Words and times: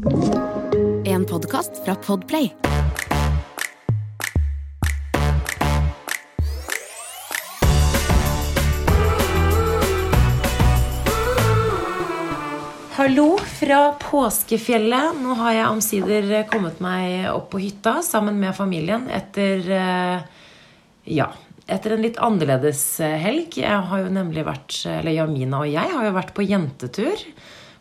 En 0.00 1.26
podkast 1.28 1.84
fra 1.84 1.94
Podplay. 1.94 2.52
Hallo 12.96 13.38
fra 13.38 13.92
påskefjellet. 14.00 15.20
Nå 15.20 15.36
har 15.36 15.52
jeg 15.52 15.68
omsider 15.68 16.32
kommet 16.48 16.80
meg 16.80 17.28
opp 17.34 17.50
på 17.52 17.60
hytta 17.60 17.98
sammen 18.00 18.40
med 18.40 18.56
familien 18.56 19.04
etter 19.12 19.68
eh, 19.68 20.18
Ja, 21.12 21.28
etter 21.68 21.98
en 21.98 22.08
litt 22.08 22.16
annerledes 22.16 23.00
eh, 23.04 23.20
helg. 23.20 23.60
Jeg 23.60 23.84
har 23.92 24.06
jo 24.06 24.08
nemlig 24.16 24.48
vært, 24.48 24.80
eller 24.96 25.20
Jamina 25.20 25.60
og 25.60 25.68
jeg 25.68 25.92
har 25.92 26.08
jo 26.08 26.20
vært 26.22 26.32
på 26.32 26.48
jentetur. 26.48 27.32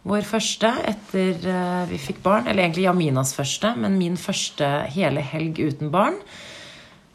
Vår 0.09 0.25
første 0.25 0.71
etter 0.89 1.49
eh, 1.53 1.81
vi 1.91 1.99
fikk 2.01 2.23
barn. 2.25 2.47
Eller 2.49 2.65
egentlig 2.65 2.87
Jaminas 2.87 3.35
første, 3.37 3.75
men 3.77 3.99
min 4.01 4.17
første 4.19 4.69
hele 4.95 5.21
helg 5.21 5.61
uten 5.61 5.93
barn. 5.93 6.17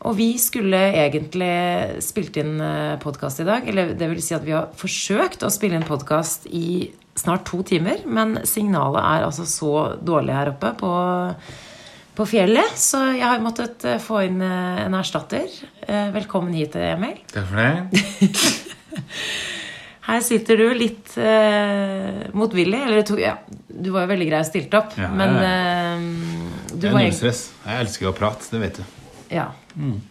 Og 0.04 0.18
vi 0.18 0.34
skulle 0.38 0.78
egentlig 1.00 2.02
spilt 2.04 2.36
inn 2.36 2.58
podkast 3.00 3.40
i 3.40 3.46
dag. 3.48 3.64
Eller 3.70 3.94
det 3.96 4.10
vil 4.10 4.20
si 4.22 4.34
at 4.36 4.44
vi 4.44 4.52
har 4.52 4.68
forsøkt 4.76 5.46
å 5.46 5.52
spille 5.52 5.78
inn 5.78 5.86
podkast 5.88 6.44
i 6.52 6.90
snart 7.18 7.46
to 7.48 7.62
timer. 7.66 8.02
Men 8.06 8.38
signalet 8.48 9.02
er 9.02 9.26
altså 9.28 9.46
så 9.48 9.74
dårlig 10.02 10.36
her 10.36 10.52
oppe 10.52 10.74
på, 10.80 10.92
på 12.18 12.28
fjellet. 12.28 12.76
Så 12.78 13.00
jeg 13.14 13.26
har 13.26 13.42
måttet 13.44 13.86
eh, 13.88 14.00
få 14.02 14.24
inn 14.28 14.42
eh, 14.44 14.84
en 14.86 14.98
erstatter. 14.98 15.48
Eh, 15.86 16.08
Velkommen 16.14 16.54
hit, 16.56 16.76
Emil. 16.76 17.20
Takk 17.32 17.50
for 17.50 17.62
det. 17.62 18.34
Her 20.04 20.20
sitter 20.20 20.58
du 20.60 20.66
litt 20.76 21.14
eh, 21.16 22.26
motvillig. 22.36 22.80
Eller 22.86 23.06
du, 23.08 23.14
ja, 23.20 23.38
du 23.68 23.88
var 23.94 24.04
jo 24.04 24.10
veldig 24.12 24.27
grei 24.28 24.42
og 24.44 24.48
stilte 24.50 24.82
opp. 24.82 24.92
Ja, 25.00 25.08
men 25.08 25.38
ja, 25.40 25.48
eh, 25.48 26.04
du 26.74 26.77
Det 26.77 26.90
er 26.90 26.96
var 26.98 27.06
null 27.06 27.16
stress. 27.16 27.46
Jeg 27.64 27.86
elsker 27.86 28.10
å 28.10 28.14
prate, 28.16 28.50
det 28.52 28.60
vet 28.66 28.80
du. 28.82 29.00
Ja. 29.34 29.48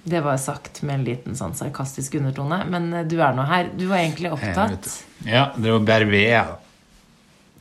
Det 0.04 0.20
var 0.26 0.42
sagt 0.42 0.82
med 0.84 0.98
en 0.98 1.06
liten 1.08 1.38
sånn 1.40 1.54
sarkastisk 1.56 2.18
undertone. 2.20 2.64
Men 2.74 2.90
eh, 2.94 3.06
du 3.06 3.20
er 3.22 3.38
nå 3.38 3.46
her. 3.48 3.70
Du 3.78 3.86
var 3.92 4.02
egentlig 4.02 4.34
opptatt. 4.34 4.90
Ja, 5.30 5.52
det 5.56 5.78
var 5.78 5.86
bare 5.94 6.10
ved, 6.10 6.34
da. 6.34 6.60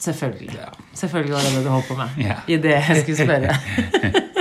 Selvfølgelig. 0.03 0.57
Ja. 0.57 0.73
Selvfølgelig 0.99 1.37
var 1.37 1.45
det 1.47 1.55
det 1.55 1.63
du 1.63 1.71
holdt 1.71 1.93
på 1.93 2.01
med. 2.01 2.17
Ja. 2.25 2.41
I 2.51 2.57
det 2.65 2.79
jeg 2.81 3.05
skulle 3.05 3.29
spørre. 3.29 4.23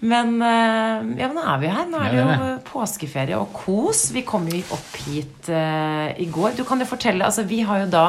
men 0.00 0.34
eh, 0.42 1.06
ja, 1.18 1.28
nå 1.34 1.42
er 1.42 1.62
vi 1.62 1.70
her. 1.72 1.86
Nå 1.90 1.98
er 1.98 2.12
det 2.14 2.18
jo 2.20 2.26
er 2.34 2.58
påskeferie 2.68 3.38
og 3.38 3.52
kos. 3.56 4.08
Vi 4.14 4.22
kom 4.26 4.46
jo 4.50 4.60
opp 4.76 4.98
hit 5.08 5.48
uh, 5.50 6.12
i 6.14 6.28
går. 6.30 6.54
Du 6.58 6.64
kan 6.68 6.78
jo 6.78 6.86
fortelle 6.86 7.26
altså 7.26 7.42
Vi 7.48 7.62
har 7.66 7.82
jo 7.84 7.88
da 7.90 8.04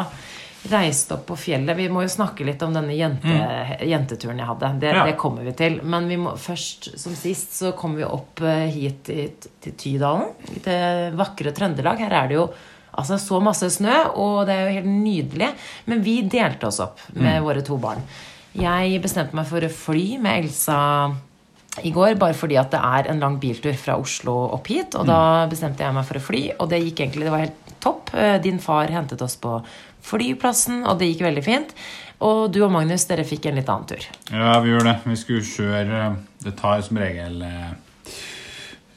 reist 0.69 1.11
opp 1.15 1.23
på 1.29 1.37
fjellet. 1.39 1.77
Vi 1.79 1.87
må 1.89 2.01
jo 2.03 2.11
snakke 2.11 2.43
litt 2.43 2.61
om 2.65 2.73
denne 2.75 2.91
jente, 2.91 3.31
jenteturen 3.87 4.41
jeg 4.41 4.49
hadde. 4.49 4.71
Det, 4.81 4.89
Mm. 4.91 4.97
Ja. 4.97 5.05
det 5.07 5.15
kommer 5.17 5.45
vi 5.47 5.53
til. 5.55 5.79
Men 5.83 6.07
vi 6.11 6.17
må, 6.19 6.33
først, 6.37 6.89
som 6.99 7.15
sist, 7.15 7.53
så 7.55 7.71
kom 7.71 7.95
vi 7.95 8.03
opp 8.03 8.41
eh, 8.43 8.67
hit 8.73 9.09
i, 9.09 9.29
til 9.63 9.77
Tydalen. 9.79 10.33
Det 10.65 10.79
vakre 11.15 11.53
Trøndelag. 11.55 12.03
Her 12.03 12.17
er 12.23 12.27
det 12.27 12.35
jo 12.35 12.49
altså, 12.91 13.17
så 13.17 13.39
masse 13.41 13.69
snø, 13.71 13.95
og 14.19 14.43
det 14.49 14.57
er 14.57 14.67
jo 14.67 14.75
helt 14.81 14.91
nydelig. 14.91 15.49
Men 15.87 16.03
vi 16.03 16.19
delte 16.27 16.67
oss 16.67 16.81
opp 16.83 16.99
med 17.15 17.39
våre 17.47 17.63
to 17.63 17.79
barn. 17.79 18.03
Jeg 18.59 18.99
bestemte 19.01 19.37
meg 19.37 19.47
for 19.47 19.63
å 19.63 19.71
fly 19.71 20.17
med 20.19 20.43
Elsa 20.43 20.77
i 21.85 21.91
går, 21.95 22.15
bare 22.19 22.35
fordi 22.37 22.57
at 22.59 22.71
det 22.73 22.79
er 22.83 23.09
en 23.11 23.21
lang 23.23 23.37
biltur 23.41 23.75
fra 23.79 23.97
Oslo 23.99 24.35
opp 24.55 24.67
hit. 24.71 24.95
Og 24.99 25.07
da 25.09 25.45
bestemte 25.51 25.83
jeg 25.85 25.95
meg 25.95 26.07
for 26.07 26.19
å 26.19 26.23
fly, 26.23 26.43
og 26.59 26.69
det 26.71 26.81
gikk 26.83 27.03
egentlig, 27.05 27.27
det 27.27 27.33
var 27.33 27.45
helt 27.45 27.73
topp. 27.83 28.13
Eh, 28.13 28.37
Din 28.43 28.59
far 28.63 28.91
hentet 28.93 29.21
oss 29.25 29.37
på 29.39 29.59
flyplassen, 30.09 30.83
og 30.87 30.99
det 30.99 31.11
gikk 31.11 31.25
veldig 31.27 31.43
fint. 31.45 31.73
Og 32.25 32.49
du 32.51 32.61
og 32.65 32.71
Magnus, 32.73 33.05
dere 33.07 33.23
fikk 33.27 33.47
en 33.47 33.59
litt 33.59 33.69
annen 33.71 33.87
tur. 33.87 34.05
Ja, 34.31 34.57
vi 34.63 34.73
gjør 34.73 34.85
det. 34.89 34.97
Vi 35.07 35.15
skulle 35.19 35.45
kjøre 35.47 36.03
Det 36.43 36.53
tar 36.59 36.81
som 36.83 36.99
regel 36.99 37.41
eh, 37.43 37.71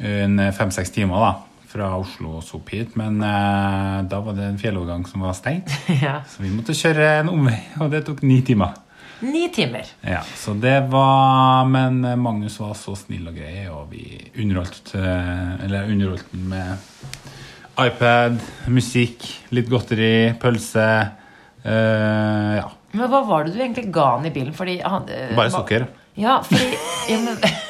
en 0.03 0.38
fem-seks 0.55 0.91
timer 0.94 1.22
da, 1.22 1.33
fra 1.70 1.88
Oslo 1.98 2.38
og 2.38 2.54
opp 2.59 2.70
hit. 2.75 2.97
Men 2.99 3.19
eh, 3.22 3.99
da 4.10 4.20
var 4.22 4.37
det 4.38 4.49
en 4.50 4.59
fjellovergang 4.60 5.06
som 5.10 5.22
var 5.26 5.37
stengt, 5.38 5.70
ja. 6.04 6.20
så 6.26 6.43
vi 6.43 6.50
måtte 6.54 6.75
kjøre 6.76 7.10
en 7.20 7.31
omvei, 7.32 7.59
og 7.81 7.91
det 7.94 8.04
tok 8.09 8.22
ni 8.26 8.41
timer. 8.47 8.75
Ni 9.22 9.47
timer. 9.55 9.87
Ja, 10.03 10.21
så 10.37 10.55
det 10.59 10.81
var 10.91 11.65
Men 11.71 12.00
Magnus 12.19 12.59
var 12.60 12.75
så 12.75 12.97
snill 12.99 13.28
og 13.31 13.37
grei, 13.38 13.69
og 13.71 13.93
vi 13.93 14.19
underholdt 14.34 14.94
eh, 14.99 15.65
Eller 15.65 15.91
underholdt 15.93 16.33
den 16.34 16.49
med 16.50 16.77
iPad, 17.81 18.37
musikk, 18.69 19.25
litt 19.56 19.71
godteri, 19.72 20.34
pølse. 20.43 20.87
Uh, 21.65 22.59
ja, 22.59 22.66
Men 22.93 23.09
hva 23.09 23.22
var 23.25 23.47
det 23.47 23.55
du 23.55 23.62
egentlig 23.62 23.87
ga 23.94 24.09
han 24.16 24.27
i 24.28 24.32
bilen? 24.34 24.53
Fordi 24.53 24.75
han, 24.84 25.06
uh, 25.09 25.32
bare 25.38 25.53
sukker. 25.55 25.87
Ja, 26.21 26.41
fordi 26.44 26.75
ja, 27.09 27.21
men, 27.22 27.38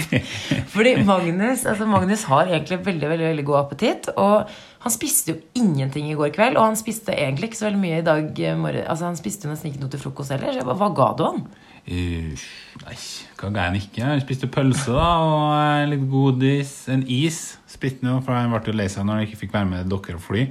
Fordi 0.74 0.92
Magnus 1.06 1.64
altså 1.68 1.86
Magnus 1.88 2.24
har 2.30 2.50
egentlig 2.50 2.78
veldig 2.86 3.10
veldig, 3.12 3.26
veldig 3.30 3.44
god 3.48 3.58
appetitt. 3.64 4.08
Og 4.16 4.52
han 4.82 4.94
spiste 4.94 5.34
jo 5.34 5.40
ingenting 5.58 6.10
i 6.10 6.16
går 6.18 6.32
kveld. 6.34 6.58
Og 6.58 6.70
han 6.70 6.78
spiste 6.80 7.14
egentlig 7.14 7.50
ikke 7.50 7.60
så 7.60 7.68
veldig 7.68 7.82
mye 7.82 8.00
i 8.00 8.06
dag 8.06 8.42
morgen. 8.60 8.86
Altså 8.86 9.08
Han 9.10 9.18
spiste 9.20 9.46
jo 9.46 9.52
nesten 9.52 9.70
ikke 9.72 9.82
noe 9.84 9.92
til 9.92 10.02
frokost 10.02 10.34
heller. 10.34 10.52
Så 10.52 10.62
jeg 10.62 10.68
bare, 10.68 10.80
hva 10.80 10.90
ga 10.96 11.10
du 11.18 11.24
han? 11.28 11.44
Uh, 11.82 12.42
nei, 12.84 12.96
hva 13.40 13.48
ga 13.50 13.64
jeg 13.64 13.70
han 13.72 13.78
ikke? 13.80 14.02
Jeg 14.04 14.22
spiste 14.22 14.50
pølse 14.54 14.92
da, 14.94 15.08
og 15.26 15.48
eh, 15.56 15.88
litt 15.90 16.04
godis. 16.10 16.76
En 16.92 17.02
is 17.10 17.40
spiste 17.70 18.06
han 18.06 18.22
for 18.22 18.36
han 18.38 18.52
ble 18.52 18.62
jo 18.70 18.76
lei 18.78 18.86
seg 18.92 19.06
når 19.08 19.18
han 19.18 19.26
ikke 19.26 19.40
fikk 19.40 19.56
være 19.56 19.70
med 19.70 19.90
dere 19.90 20.18
og 20.18 20.22
fly. 20.22 20.46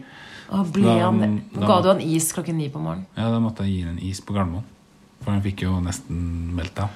Og 0.51 0.73
ble 0.75 0.91
han, 0.99 1.21
da- 1.55 1.67
ga 1.69 1.79
du 1.79 1.87
han 1.93 2.03
is 2.03 2.27
klokken 2.35 2.57
ni 2.59 2.67
på 2.71 2.81
morgenen? 2.83 3.07
Ja, 3.15 3.29
Da 3.31 3.39
måtte 3.39 3.63
jeg 3.63 3.77
gi 3.77 3.85
han 3.85 3.95
en 3.95 4.03
is 4.09 4.19
på 4.19 4.35
Gardermoen. 4.35 4.67
For 5.21 5.31
han 5.31 5.43
fikk 5.45 5.63
jo 5.63 5.77
nesten 5.83 6.19
melta 6.57 6.89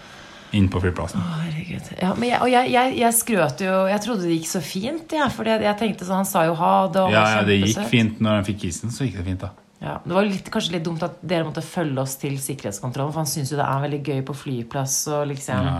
inn 0.56 0.70
på 0.72 0.80
flyplassen. 0.84 1.20
Å, 1.22 1.36
herregud. 1.44 1.92
Ja, 2.02 2.14
men 2.16 2.30
jeg, 2.30 2.40
og 2.42 2.50
jeg, 2.52 2.72
jeg, 2.74 2.96
jeg 3.02 3.16
skrøt 3.18 3.62
jo 3.66 3.74
Jeg 3.92 4.02
trodde 4.06 4.26
det 4.28 4.38
gikk 4.38 4.48
så 4.50 4.62
fint, 4.64 5.14
ja, 5.18 5.28
for 5.34 5.48
jeg, 5.50 5.76
tenkte 5.80 6.08
sånn 6.08 6.22
Han 6.24 6.28
sa 6.30 6.46
jo 6.48 6.56
ha 6.60 6.74
det. 6.94 7.04
Ja, 7.14 7.24
ja, 7.38 7.44
det 7.48 7.60
gikk 7.62 7.86
fint 7.92 8.20
når 8.24 8.40
han 8.42 8.48
fikk 8.48 8.66
isen. 8.72 8.92
Så 8.96 9.08
gikk 9.08 9.20
det 9.22 9.28
fint, 9.28 9.44
da. 9.46 9.52
Ja, 9.86 9.98
det 10.06 10.16
var 10.16 10.26
litt, 10.26 10.48
kanskje 10.50 10.78
litt 10.78 10.86
dumt 10.88 11.04
at 11.06 11.20
dere 11.22 11.46
måtte 11.46 11.62
følge 11.62 12.00
oss 12.02 12.16
til 12.18 12.38
sikkerhetskontrollen, 12.42 13.12
for 13.14 13.22
han 13.22 13.30
syns 13.30 13.52
jo 13.54 13.58
det 13.60 13.68
er 13.68 13.84
veldig 13.84 14.00
gøy 14.08 14.22
på 14.26 14.34
flyplass 14.40 14.96
og 15.14 15.28
liksom 15.30 15.68
Ja. 15.68 15.74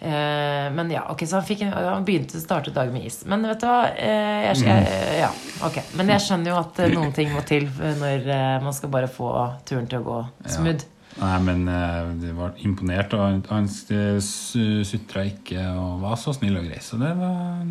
eh, 0.00 0.66
Men 0.76 0.90
ja, 0.92 1.04
ok, 1.12 1.24
så 1.30 1.38
han, 1.38 1.46
fikk 1.48 1.62
han 1.70 2.04
begynte 2.04 2.36
å 2.36 2.42
starte 2.42 2.74
dagen 2.74 2.92
med 2.92 3.06
is. 3.08 3.22
Men 3.30 3.46
vet 3.48 3.62
du 3.62 3.66
hva? 3.70 3.78
Eh, 3.94 4.50
jeg, 4.50 4.66
jeg, 4.66 5.20
ja, 5.22 5.30
ok. 5.68 5.78
Men 5.96 6.12
jeg 6.16 6.26
skjønner 6.26 6.52
jo 6.52 6.58
at 6.60 6.82
eh, 6.84 6.92
noen 6.92 7.14
ting 7.16 7.32
må 7.32 7.44
til 7.48 7.70
når 8.02 8.28
man 8.66 8.76
skal 8.76 8.92
bare 8.92 9.08
få 9.08 9.30
turen 9.68 9.88
til 9.88 10.02
å 10.02 10.08
gå 10.10 10.18
smooth. 10.58 10.84
Nei, 11.18 11.36
men 11.42 11.64
eh, 11.68 12.10
det 12.22 12.30
var 12.36 12.54
imponert, 12.62 13.14
og 13.16 13.24
han, 13.24 13.40
han 13.50 13.66
sutra 13.70 15.24
ikke 15.26 15.64
og 15.74 16.04
var 16.04 16.20
så 16.20 16.34
snill 16.36 16.60
og 16.60 16.68
grei. 16.68 16.78
Så 16.84 17.00
det 17.00 17.10
var 17.18 17.64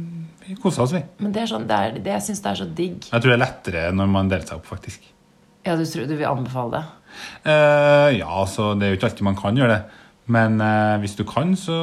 Vi 0.43 0.57
kosa 0.59 0.83
oss, 0.83 0.93
vi. 0.97 1.01
Men 1.23 1.33
det 1.35 1.45
er 1.45 1.51
sånn, 1.53 1.67
det 1.69 1.77
er, 1.77 1.95
det, 1.97 2.13
jeg 2.17 2.27
syns 2.27 2.43
det 2.43 2.51
er 2.51 2.59
så 2.59 2.67
digg. 2.81 2.99
Jeg 3.07 3.15
tror 3.15 3.31
det 3.31 3.37
er 3.37 3.45
lettere 3.45 3.85
når 3.95 4.11
man 4.11 4.31
deler 4.31 4.45
seg 4.49 4.59
opp, 4.59 4.67
faktisk. 4.69 5.07
Ja, 5.65 5.75
du, 5.79 5.85
tror, 5.85 6.07
du 6.09 6.15
vil 6.15 6.27
anbefale 6.27 6.79
det? 6.79 6.83
Uh, 7.43 8.09
ja, 8.15 8.27
altså, 8.27 8.73
det 8.77 8.85
er 8.85 8.93
jo 8.93 8.99
ikke 8.99 9.09
alltid 9.09 9.27
man 9.27 9.39
kan 9.39 9.57
gjøre 9.59 9.75
det. 9.75 10.05
Men 10.29 10.59
uh, 10.61 10.99
hvis 11.01 11.17
du 11.17 11.25
kan, 11.27 11.55
så 11.57 11.77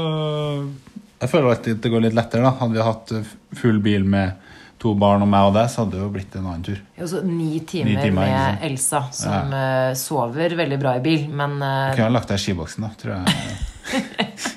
Jeg 1.20 1.32
føler 1.32 1.50
alltid 1.50 1.78
at 1.78 1.84
det 1.84 1.92
går 1.92 2.04
litt 2.04 2.16
lettere. 2.16 2.44
da 2.44 2.54
Hadde 2.60 2.76
vi 2.76 2.84
hatt 2.84 3.12
eh, 3.16 3.30
full 3.56 3.80
bil 3.82 4.04
med 4.04 4.45
to 4.82 4.92
barn 4.98 5.24
og 5.24 5.30
meg 5.32 5.48
og 5.48 5.54
deg, 5.56 5.70
så 5.72 5.82
hadde 5.82 5.96
det 5.96 6.02
jo 6.02 6.10
blitt 6.12 6.34
en 6.36 6.46
annen 6.46 6.64
tur. 6.66 6.80
Jo, 6.98 7.08
så 7.10 7.22
ni 7.24 7.60
timer, 7.68 7.90
Ni 7.92 7.96
timer, 8.00 8.32
med 8.32 8.66
Elsa, 8.70 9.06
som 9.16 9.54
ja. 9.56 9.94
sover 9.98 10.56
veldig 10.58 10.80
bra 10.82 10.96
i 10.98 11.04
bil, 11.04 11.28
men 11.32 11.58
Du 11.60 11.66
Jeg 11.66 11.98
kunne 11.98 12.10
ha 12.10 12.16
lagt 12.18 12.32
deg 12.32 12.40
i 12.40 12.44
skiboksen, 12.44 12.86
da, 12.86 12.92
tror 13.00 13.16
jeg. 13.16 14.26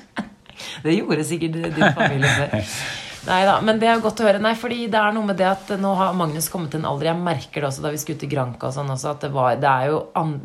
Det 0.80 0.96
gjorde 0.96 1.24
sikkert 1.28 1.56
din 1.76 1.92
familie 1.96 2.30
før. 2.38 2.74
Nei 3.28 3.40
da, 3.44 3.58
men 3.60 3.76
det 3.80 3.88
er 3.90 4.00
godt 4.00 4.22
å 4.22 4.24
høre. 4.24 4.40
Nei, 4.40 4.54
fordi 4.56 4.86
det 4.88 4.96
er 4.96 5.12
noe 5.12 5.28
med 5.28 5.36
det 5.36 5.48
at 5.50 5.72
nå 5.80 5.90
har 5.98 6.14
Magnus 6.16 6.48
kommet 6.48 6.72
til 6.72 6.80
en 6.80 6.88
alder 6.88 7.10
Jeg 7.10 7.20
merker 7.20 7.60
det 7.60 7.68
også 7.68 7.84
da 7.84 7.92
vi 7.92 8.00
skulle 8.00 8.20
til 8.22 8.30
Granca 8.32 8.70
og 8.70 8.76
sånn 8.76 8.92
også, 8.94 9.12
at 9.12 9.26
det, 9.26 9.30
var, 9.34 9.58
det, 9.60 9.68
er 9.68 9.90
jo, 9.92 9.98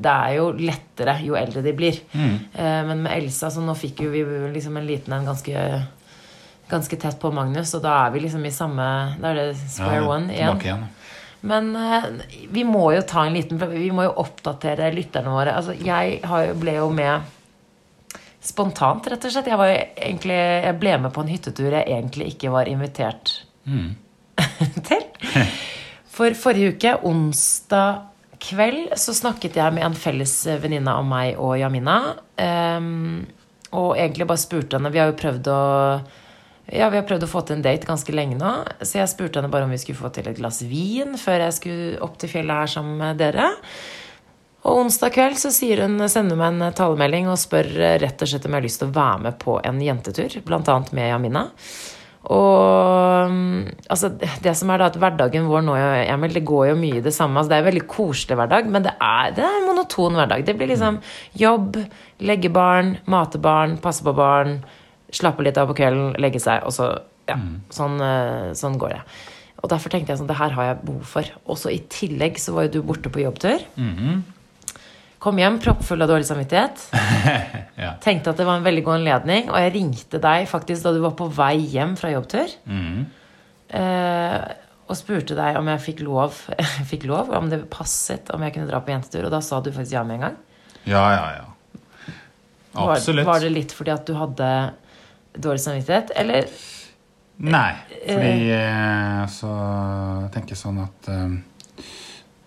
det 0.03 0.15
er 0.15 0.33
jo 0.35 0.49
lettere 0.59 1.15
jo 1.23 1.37
eldre 1.39 1.63
de 1.63 1.75
blir. 1.77 2.01
Mm. 2.11 2.33
men 2.89 3.05
med 3.05 3.13
Elsa, 3.15 3.51
så 3.53 3.63
nå 3.63 3.77
fikk 3.79 4.03
jo 4.03 4.11
vi 4.11 4.25
liksom 4.57 4.75
en 4.75 4.89
liten 4.89 5.15
en 5.15 5.29
ganske 5.31 5.63
Ganske 6.69 6.97
tett 6.97 7.19
på 7.21 7.29
Magnus, 7.33 7.73
og 7.77 7.83
da 7.85 7.91
er 8.05 8.13
vi 8.15 8.23
liksom 8.23 8.45
i 8.47 8.51
samme 8.53 8.85
Da 9.21 9.31
er 9.31 9.35
det 9.37 9.49
square 9.69 9.99
Ja, 10.01 10.07
one 10.09 10.33
igjen. 10.33 10.61
igjen. 10.63 10.85
Men 11.45 11.67
eh, 11.77 12.07
vi 12.49 12.63
må 12.65 12.87
jo 12.95 13.03
ta 13.05 13.25
en 13.27 13.35
liten 13.37 13.59
Vi 13.61 13.91
må 13.93 14.07
jo 14.07 14.15
oppdatere 14.23 14.87
lytterne 14.95 15.29
våre. 15.29 15.53
Altså, 15.53 15.75
jeg 15.77 16.19
har, 16.25 16.53
ble 16.57 16.73
jo 16.79 16.87
med 16.89 17.21
spontant, 18.45 19.05
rett 19.09 19.25
og 19.25 19.33
slett. 19.33 19.47
Jeg, 19.49 19.85
egentlig, 19.97 20.39
jeg 20.65 20.79
ble 20.81 20.97
med 21.01 21.13
på 21.13 21.21
en 21.21 21.31
hyttetur 21.33 21.71
jeg 21.73 21.85
egentlig 21.85 22.31
ikke 22.33 22.51
var 22.53 22.69
invitert 22.69 23.35
til. 24.89 25.05
For 26.15 26.33
forrige 26.37 26.75
uke, 26.75 26.91
onsdag 27.09 28.03
kveld, 28.45 28.93
så 28.99 29.13
snakket 29.15 29.57
jeg 29.57 29.73
med 29.73 29.85
en 29.87 29.95
felles 29.97 30.33
venninne 30.61 30.91
av 30.93 31.05
meg 31.07 31.39
og 31.41 31.55
Jamina. 31.59 31.95
Um, 32.37 33.25
og 33.75 33.95
egentlig 33.97 34.27
bare 34.29 34.39
spurte 34.39 34.77
henne 34.77 34.91
Vi 34.93 34.99
har 35.01 35.09
jo 35.09 35.17
prøvd 35.19 35.47
å 35.51 35.61
ja, 36.71 36.87
vi 36.89 36.97
har 36.97 37.05
prøvd 37.05 37.27
å 37.27 37.29
få 37.29 37.43
til 37.45 37.59
en 37.59 37.65
date 37.65 37.85
ganske 37.85 38.15
lenge 38.15 38.39
nå. 38.39 38.53
Så 38.81 38.97
jeg 38.97 39.11
spurte 39.11 39.39
henne 39.39 39.51
bare 39.53 39.67
om 39.67 39.73
vi 39.73 39.81
skulle 39.81 39.99
få 39.99 40.09
til 40.13 40.29
et 40.31 40.39
glass 40.39 40.63
vin 40.65 41.13
før 41.21 41.45
jeg 41.45 41.57
skulle 41.59 42.01
opp 42.05 42.17
til 42.21 42.31
fjellet 42.31 42.63
her 42.63 42.71
sammen 42.73 42.97
med 43.01 43.21
dere. 43.21 43.51
Og 44.65 44.79
onsdag 44.81 45.13
kveld 45.13 45.37
så 45.37 45.51
sier 45.53 45.83
hun, 45.85 45.99
sender 46.09 46.39
meg 46.39 46.55
en 46.55 46.73
talemelding 46.73 47.27
og 47.29 47.37
spør 47.37 47.69
eh, 47.75 47.99
rett 48.01 48.21
og 48.21 48.31
slett 48.31 48.47
om 48.47 48.55
jeg 48.55 48.63
har 48.63 48.65
lyst 48.65 48.81
til 48.81 48.89
å 48.89 48.95
være 48.95 49.19
med 49.27 49.37
på 49.43 49.59
en 49.61 49.83
jentetur, 49.83 50.39
annet 50.41 50.89
med 50.97 51.11
Jamina. 51.11 51.43
Og 52.33 53.29
mm, 53.29 53.59
altså, 53.93 54.09
det 54.41 54.55
som 54.57 54.71
er 54.73 54.81
da 54.81 54.87
at 54.89 54.97
hverdagen 54.97 55.45
vår 55.45 55.61
nå, 55.67 55.75
Emil, 55.77 56.33
det 56.33 56.45
går 56.49 56.71
jo 56.71 56.79
mye 56.79 56.97
i 56.97 57.03
det 57.05 57.13
samme. 57.13 57.37
Altså, 57.37 57.51
det 57.51 57.59
er 57.59 57.65
en 57.65 57.69
veldig 57.69 57.85
koselig 57.91 58.39
hverdag, 58.39 58.71
men 58.73 58.87
det 58.87 58.95
er, 58.97 59.35
det 59.37 59.45
er 59.45 59.59
en 59.59 59.67
monoton 59.69 60.17
hverdag. 60.17 60.47
Det 60.47 60.57
blir 60.57 60.71
liksom 60.73 60.97
jobb, 61.37 61.77
legge 62.25 62.49
barn, 62.53 62.95
mate 63.11 63.41
barn, 63.41 63.77
passe 63.83 64.05
på 64.05 64.15
barn, 64.17 64.57
slappe 65.13 65.43
litt 65.45 65.57
av 65.57 65.67
på 65.69 65.75
kvelden, 65.77 66.15
legge 66.21 66.39
seg, 66.41 66.63
og 66.65 66.73
så 66.75 66.93
Ja, 67.27 67.39
sånn, 67.73 67.95
eh, 68.05 68.51
sånn 68.53 68.77
går 68.77 68.89
det. 68.93 69.01
Og 69.63 69.69
derfor 69.71 69.89
tenkte 69.89 70.11
jeg 70.13 70.19
sånn, 70.19 70.27
det 70.29 70.35
her 70.37 70.51
har 70.53 70.63
jeg 70.67 70.81
behov 70.85 71.05
for. 71.09 71.23
Og 71.49 71.57
så 71.57 71.71
i 71.73 71.79
tillegg 71.89 72.37
så 72.37 72.53
var 72.53 72.67
jo 72.67 72.75
du 72.75 72.81
borte 72.85 73.09
på 73.09 73.23
jobbtur. 73.23 73.63
Kom 75.25 75.39
hjem 75.41 75.57
proppfull 75.63 76.03
av 76.05 76.11
dårlig 76.11 76.27
samvittighet. 76.29 76.83
Ja. 77.75 77.89
Tenkte 77.99 78.29
at 78.31 78.37
det 78.39 78.45
var 78.47 78.55
en 78.55 78.63
veldig 78.63 78.83
god 78.85 79.01
anledning, 79.01 79.49
og 79.51 79.57
jeg 79.59 79.73
ringte 79.73 80.19
deg 80.23 80.45
faktisk 80.47 80.85
da 80.85 80.93
du 80.95 81.01
var 81.03 81.11
på 81.19 81.25
vei 81.35 81.57
hjem 81.73 81.97
fra 81.99 82.07
jobbtur. 82.13 82.53
Eh, 83.75 84.37
og 84.85 84.95
spurte 84.95 85.35
deg 85.35 85.57
om 85.59 85.67
jeg 85.73 85.81
fikk 85.83 86.03
lov, 86.05 86.37
fikk 86.91 87.03
lov, 87.09 87.33
om 87.35 87.49
det 87.51 87.63
passet 87.73 88.29
om 88.33 88.45
jeg 88.45 88.53
kunne 88.55 88.69
dra 88.69 88.79
på 88.85 88.93
jentetur. 88.93 89.25
Og 89.27 89.33
da 89.33 89.41
sa 89.43 89.59
du 89.65 89.71
faktisk 89.73 89.97
ja 89.97 90.03
med 90.07 90.19
en 90.19 90.25
gang. 90.29 90.37
Ja, 90.85 91.03
ja, 91.17 91.25
ja. 91.41 91.45
Var, 92.75 92.95
Absolutt. 92.99 93.25
var 93.27 93.39
det 93.43 93.51
litt 93.55 93.73
fordi 93.75 93.91
at 93.93 94.05
du 94.07 94.13
hadde 94.19 94.47
dårlig 95.37 95.61
samvittighet, 95.63 96.11
eller 96.15 96.47
Nei, 97.35 97.73
fordi 98.07 98.51
eh, 98.55 99.23
så 99.27 99.49
tenker 100.31 100.55
jeg 100.55 100.61
sånn 100.61 100.77
at 100.85 101.09
eh, 101.11 101.33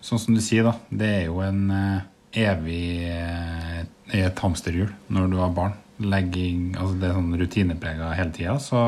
Sånn 0.01 0.21
som 0.23 0.33
du 0.33 0.41
sier, 0.41 0.65
da. 0.65 0.71
Det 0.89 1.09
er 1.19 1.25
jo 1.27 1.41
en 1.45 1.59
eh, 1.75 2.07
evig 2.47 3.03
eh, 3.11 3.81
i 4.15 4.23
et 4.25 4.41
hamsterhjul 4.41 4.89
når 5.13 5.27
du 5.29 5.35
har 5.37 5.51
barn. 5.53 5.75
Legging 6.01 6.71
altså 6.79 6.95
Det 6.97 7.09
er 7.09 7.17
sånn 7.19 7.35
rutineprega 7.37 8.13
hele 8.17 8.33
tida. 8.33 8.55
Så 8.63 8.79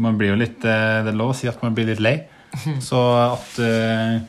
man 0.00 0.20
blir 0.20 0.30
jo 0.34 0.38
litt 0.38 0.62
eh, 0.62 1.00
Det 1.02 1.10
er 1.10 1.18
lov 1.18 1.32
å 1.32 1.38
si 1.40 1.50
at 1.50 1.58
man 1.64 1.74
blir 1.74 1.90
litt 1.90 2.04
lei. 2.04 2.20
Så 2.90 3.00
at 3.16 3.58
eh, 3.64 4.20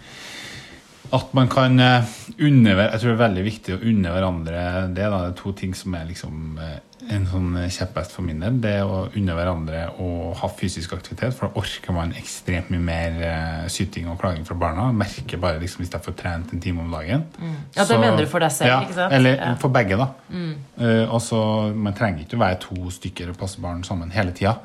at 1.11 1.33
man 1.35 1.49
kan 1.51 1.75
eh, 1.83 2.07
unne 2.39 2.75
Jeg 2.77 2.99
tror 3.01 3.09
det 3.09 3.17
er 3.17 3.25
veldig 3.25 3.43
viktig 3.43 3.73
å 3.75 3.81
unne 3.91 4.13
hverandre 4.15 4.61
det. 4.95 5.03
da, 5.03 5.19
Det 5.25 5.33
er 5.33 5.37
to 5.41 5.51
ting 5.59 5.75
som 5.77 5.95
er 5.99 6.07
liksom 6.07 6.55
eh, 6.61 6.77
en 7.09 7.25
sånn 7.25 7.55
kjepphest 7.69 8.11
for 8.13 8.21
min 8.23 8.39
del. 8.39 8.59
Det 8.61 8.71
er 8.79 8.83
å 8.85 9.07
unne 9.17 9.33
hverandre 9.33 9.79
å 9.99 10.33
ha 10.37 10.47
fysisk 10.47 10.93
aktivitet, 10.93 11.33
for 11.33 11.47
da 11.49 11.59
orker 11.61 11.93
man 11.95 12.11
ekstremt 12.13 12.69
mye 12.69 12.79
mer 12.79 13.17
eh, 13.25 13.67
syting 13.73 14.07
og 14.11 14.19
klaging 14.21 14.45
fra 14.45 14.55
barna. 14.55 14.91
Merker 14.93 15.37
bare 15.41 15.59
liksom 15.59 15.81
hvis 15.81 15.91
jeg 15.95 16.01
får 16.05 16.15
trent 16.19 16.53
en 16.53 16.59
time 16.61 16.81
om 16.81 16.91
dagen. 16.91 17.23
Ja, 17.75 17.85
det 17.85 17.99
mener 17.99 18.17
du 18.21 18.27
for 18.29 18.39
deg 18.39 18.51
selv, 18.51 18.69
ja, 18.69 18.81
ikke 18.85 18.93
sant? 18.99 19.13
Eller 19.13 19.35
Ja. 19.37 19.51
Mm. 19.53 19.57
for 19.63 19.69
begge, 19.69 19.97
da. 19.97 20.09
Eh, 20.31 21.05
og 21.09 21.21
så, 21.21 21.73
Man 21.75 21.93
trenger 21.93 22.21
ikke 22.25 22.37
å 22.37 22.43
være 22.45 22.59
to 22.59 22.89
stykker 22.91 23.29
og 23.29 23.37
passe 23.37 23.59
barn 23.61 23.83
sammen 23.83 24.11
hele 24.11 24.31
tida. 24.31 24.57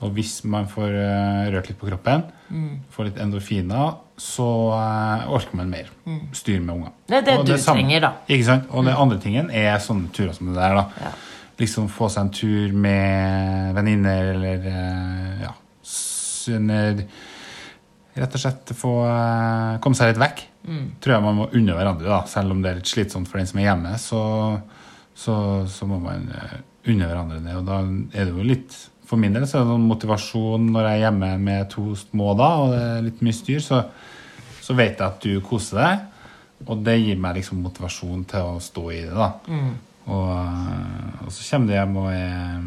Og 0.00 0.12
hvis 0.12 0.44
man 0.44 0.66
får 0.68 0.90
uh, 0.92 1.50
rørt 1.54 1.68
litt 1.68 1.78
på 1.80 1.88
kroppen, 1.88 2.24
Mm. 2.48 2.78
får 2.90 3.04
litt 3.04 3.18
endorfiner, 3.20 3.90
så 4.16 4.44
uh, 4.72 5.28
orker 5.36 5.54
man 5.58 5.68
mer. 5.68 5.90
Styr 6.32 6.60
med 6.64 6.74
unger. 6.78 6.92
Det 7.06 7.16
er 7.18 7.20
det 7.26 7.34
Og 7.38 7.44
du 7.46 7.52
samme- 7.58 7.82
trenger, 7.82 8.00
da. 8.00 8.12
Ikke 8.26 8.44
sant? 8.46 8.64
Og 8.70 8.84
den 8.86 8.96
andre 8.96 9.18
tingen 9.20 9.50
er 9.50 9.76
sånne 9.78 10.08
turer 10.16 10.32
som 10.32 10.46
det 10.46 10.54
der. 10.56 10.74
da. 10.74 10.86
Ja. 11.02 11.10
Liksom 11.58 11.88
få 11.90 12.06
seg 12.12 12.26
en 12.26 12.34
tur 12.34 12.74
med 12.78 13.74
venninner 13.76 14.32
eller 14.36 14.68
eh, 14.70 15.40
ja, 15.42 15.54
sønner. 15.82 17.02
Rett 18.18 18.34
og 18.34 18.42
slett 18.42 18.72
få 18.78 18.92
eh, 19.06 19.78
komme 19.82 19.98
seg 19.98 20.12
litt 20.12 20.22
vekk. 20.22 20.44
Mm. 20.68 20.84
Tror 21.02 21.14
jeg 21.16 21.24
man 21.24 21.38
må 21.38 21.48
unne 21.58 21.74
hverandre, 21.76 22.10
da. 22.10 22.20
Selv 22.30 22.54
om 22.54 22.62
det 22.62 22.70
er 22.70 22.80
litt 22.80 22.90
slitsomt 22.90 23.30
for 23.30 23.40
den 23.40 23.48
som 23.50 23.60
er 23.60 23.70
hjemme, 23.70 23.94
så, 24.02 24.22
så, 25.18 25.34
så 25.70 25.88
må 25.90 25.98
man 26.02 26.28
eh, 26.34 26.54
unne 26.92 27.08
hverandre 27.08 27.40
det. 27.44 27.56
Og 27.58 27.66
da 27.66 27.80
er 27.82 28.28
det 28.28 28.36
jo 28.36 28.46
litt 28.46 28.76
For 29.08 29.16
min 29.16 29.32
del 29.32 29.46
så 29.48 29.56
er 29.56 29.64
det 29.64 29.72
noen 29.72 29.88
motivasjon 29.88 30.66
når 30.68 30.84
jeg 30.84 30.98
er 30.98 31.04
hjemme 31.06 31.28
med 31.40 31.70
to 31.72 31.94
små 31.96 32.34
da, 32.36 32.48
og 32.60 32.74
det 32.74 32.80
er 32.84 33.04
litt 33.06 33.22
mye 33.24 33.36
styr, 33.38 33.62
så, 33.64 33.78
så 34.60 34.76
vet 34.76 35.00
jeg 35.00 35.06
at 35.06 35.24
du 35.24 35.38
koser 35.40 35.80
deg. 35.80 36.02
Og 36.66 36.82
det 36.84 36.98
gir 37.00 37.20
meg 37.22 37.38
liksom 37.38 37.62
motivasjon 37.64 38.26
til 38.28 38.50
å 38.50 38.58
stå 38.60 38.84
i 38.92 38.98
det, 39.06 39.14
da. 39.16 39.30
Mm. 39.48 39.70
Og, 40.08 40.30
eh, 40.32 41.24
og 41.26 41.30
så 41.34 41.44
kommer 41.50 41.66
du 41.68 41.74
hjem 41.76 41.96
og 42.00 42.10
er 42.12 42.64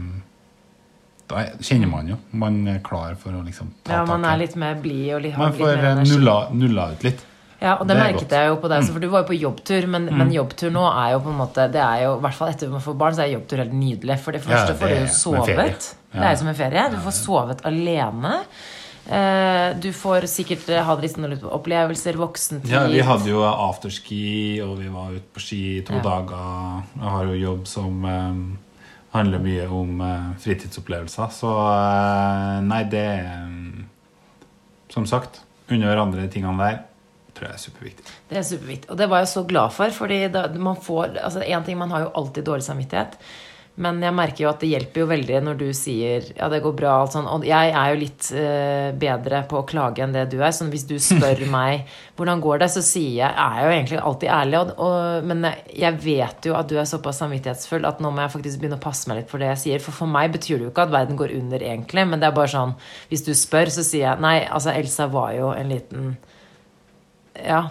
Da 1.31 1.39
er- 1.45 1.57
kjenner 1.63 1.87
man 1.89 2.07
jo. 2.11 2.17
Man 2.33 2.67
er 2.67 2.79
klar 2.83 3.15
for 3.15 3.31
å 3.31 3.41
liksom 3.45 3.69
ta 3.83 3.93
Ja, 3.93 4.05
man 4.05 4.25
er 4.25 4.37
litt 4.37 4.55
mer 4.55 4.75
blid 4.75 5.13
og 5.15 5.21
litt, 5.23 5.37
Man 5.37 5.53
får 5.53 5.75
mer 5.77 5.85
eh, 5.85 6.03
nulla, 6.03 6.49
nulla 6.51 6.91
ut 6.91 7.03
litt. 7.07 7.21
Ja, 7.61 7.75
og 7.77 7.85
det, 7.87 7.93
Det 7.95 8.01
er 8.01 8.05
merket 8.07 8.21
godt. 8.21 8.31
Mm. 8.31 8.37
jeg 8.41 8.47
jo 8.49 8.55
på 8.57 8.69
deg, 8.69 8.83
for 8.89 8.99
du 8.99 9.07
var 9.07 9.21
jo 9.21 9.27
på 9.29 9.37
jobbtur, 9.39 9.87
men, 9.87 10.05
men 10.17 10.31
jobbtur 10.33 10.71
nå 10.73 10.81
er 10.89 11.11
jo 11.13 11.19
på 11.21 11.29
en 11.29 11.37
måte 11.37 11.71
Det 11.71 11.81
er 11.81 12.03
jo, 12.03 12.15
i 12.17 12.21
hvert 12.25 12.33
fall 12.33 12.49
etter 12.49 12.69
man 12.73 12.81
får 12.81 12.97
barn, 12.97 13.13
så 13.13 13.21
er 13.21 13.35
jobbtur 13.37 13.57
helt 13.61 13.73
nydelig. 13.77 14.17
For 14.19 14.31
det 14.33 14.41
Ja, 14.41 14.49
første 14.49 14.73
det 14.73 14.79
får 14.81 14.87
du 14.89 14.95
jo 14.95 15.11
sovet. 15.19 15.95
Ja. 16.11 16.19
Det 16.19 16.25
er 16.25 16.31
jo 16.31 16.39
som 16.41 16.47
en 16.47 16.55
ferie. 16.55 16.89
Du 16.89 16.97
får 16.97 17.15
sovet 17.19 17.61
alene. 17.69 18.33
Eh, 19.09 19.77
Du 19.81 19.89
får 19.93 20.27
sikkert 20.29 20.69
eh, 20.69 20.83
ha 20.85 20.95
litt 20.99 21.15
sånne 21.15 21.37
opplevelser, 21.49 22.17
voksentid. 22.19 22.69
Ja, 22.71 22.83
vi 22.87 23.01
hadde 23.01 23.29
jo 23.31 23.41
afterski, 23.43 24.61
og 24.65 24.77
vi 24.79 24.89
var 24.93 25.15
ute 25.15 25.25
på 25.33 25.39
ski 25.41 25.61
to 25.87 25.93
Ja. 25.97 26.01
dager. 26.05 26.83
Jeg 26.99 27.09
har 27.15 27.25
jo 27.25 27.39
jobb 27.39 27.67
som 27.67 28.05
eh, 28.05 28.35
handler 29.17 29.39
mye 29.39 29.67
om 29.69 30.01
eh, 30.01 30.29
fritidsopplevelser, 30.43 31.33
så 31.33 31.55
eh, 31.57 32.61
nei, 32.61 32.83
det 32.83 33.07
eh, 33.25 33.87
Som 34.91 35.05
sagt, 35.07 35.41
under 35.71 35.87
hverandre 35.87 36.27
tingene 36.27 36.57
der 36.59 36.79
tror 37.33 37.47
jeg 37.47 37.53
er 37.55 37.61
superviktig. 37.63 38.05
Det 38.29 38.37
er 38.37 38.43
superviktig. 38.43 38.89
Og 38.91 38.97
det 38.99 39.07
var 39.09 39.21
jeg 39.23 39.29
så 39.31 39.43
glad 39.47 39.71
for, 39.71 39.89
fordi 39.95 40.27
da, 40.27 40.47
man 40.59 40.75
får 40.75 41.17
altså 41.23 41.41
ting, 41.65 41.77
Man 41.77 41.91
har 41.91 42.01
jo 42.01 42.11
alltid 42.13 42.43
dårlig 42.43 42.63
samvittighet. 42.63 43.15
Men 43.79 44.01
jeg 44.03 44.11
merker 44.13 44.43
jo 44.43 44.49
at 44.49 44.59
det 44.59 44.69
hjelper 44.73 45.01
jo 45.01 45.07
veldig 45.07 45.37
når 45.45 45.59
du 45.61 45.67
sier 45.75 46.25
ja, 46.35 46.49
det 46.51 46.59
går 46.63 46.73
bra. 46.75 46.95
Alt 47.01 47.15
sånn. 47.15 47.29
Og 47.31 47.45
jeg 47.47 47.71
er 47.71 47.93
jo 47.93 47.99
litt 48.01 48.27
uh, 48.35 48.89
bedre 48.99 49.43
på 49.47 49.61
å 49.61 49.67
klage 49.67 50.03
enn 50.03 50.15
det 50.15 50.25
du 50.33 50.41
er. 50.41 50.51
Så 50.51 50.67
hvis 50.71 50.83
du 50.89 50.97
spør 51.01 51.45
meg 51.55 51.87
hvordan 52.19 52.43
går 52.43 52.61
det, 52.61 52.69
så 52.73 52.83
sier 52.85 53.13
jeg 53.21 53.31
Jeg 53.31 53.61
er 53.61 53.63
jo 53.63 53.75
egentlig 53.77 54.01
alltid 54.01 54.33
ærlig. 54.35 54.59
Og, 54.59 54.73
og, 54.87 55.29
men 55.31 55.47
jeg 55.71 56.01
vet 56.03 56.49
jo 56.49 56.57
at 56.59 56.67
du 56.69 56.75
er 56.81 56.89
såpass 56.89 57.23
samvittighetsfull 57.23 57.87
at 57.87 58.03
nå 58.03 58.11
må 58.11 58.25
jeg 58.25 58.35
faktisk 58.35 58.61
begynne 58.61 58.81
å 58.81 58.83
passe 58.83 59.09
meg 59.09 59.21
litt 59.21 59.31
for 59.31 59.41
det 59.41 59.53
jeg 59.53 59.63
sier. 59.63 59.85
For 59.85 59.95
for 60.01 60.11
meg 60.11 60.35
betyr 60.35 60.59
det 60.59 60.67
jo 60.67 60.73
ikke 60.73 60.89
at 60.89 60.93
verden 60.97 61.19
går 61.19 61.37
under, 61.39 61.63
egentlig. 61.71 62.05
Men 62.11 62.19
det 62.19 62.27
er 62.27 62.35
bare 62.35 62.51
sånn 62.51 62.75
Hvis 63.09 63.23
du 63.23 63.31
spør, 63.37 63.71
så 63.71 63.87
sier 63.87 64.09
jeg 64.09 64.23
nei, 64.23 64.41
altså 64.51 64.75
Elsa 64.75 65.07
var 65.11 65.31
jo 65.37 65.55
en 65.55 65.71
liten 65.71 66.13
ja, 67.39 67.61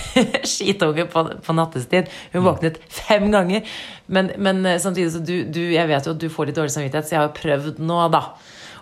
skitunge 0.44 1.06
på, 1.10 1.24
på 1.44 1.56
nattestid. 1.56 2.10
Hun 2.32 2.44
våknet 2.46 2.78
fem 2.92 3.30
ganger. 3.32 3.66
Men, 4.06 4.30
men 4.38 4.64
eh, 4.66 4.78
samtidig 4.82 5.12
så 5.12 5.22
du, 5.24 5.42
du 5.44 5.60
Jeg 5.74 5.88
vet 5.90 6.06
jo 6.06 6.14
at 6.14 6.22
du 6.22 6.28
får 6.32 6.48
litt 6.48 6.58
dårlig 6.58 6.74
samvittighet, 6.74 7.08
så 7.08 7.16
jeg 7.16 7.22
har 7.22 7.28
jo 7.28 7.40
prøvd 7.40 7.82
nå, 7.84 7.98
da, 8.14 8.22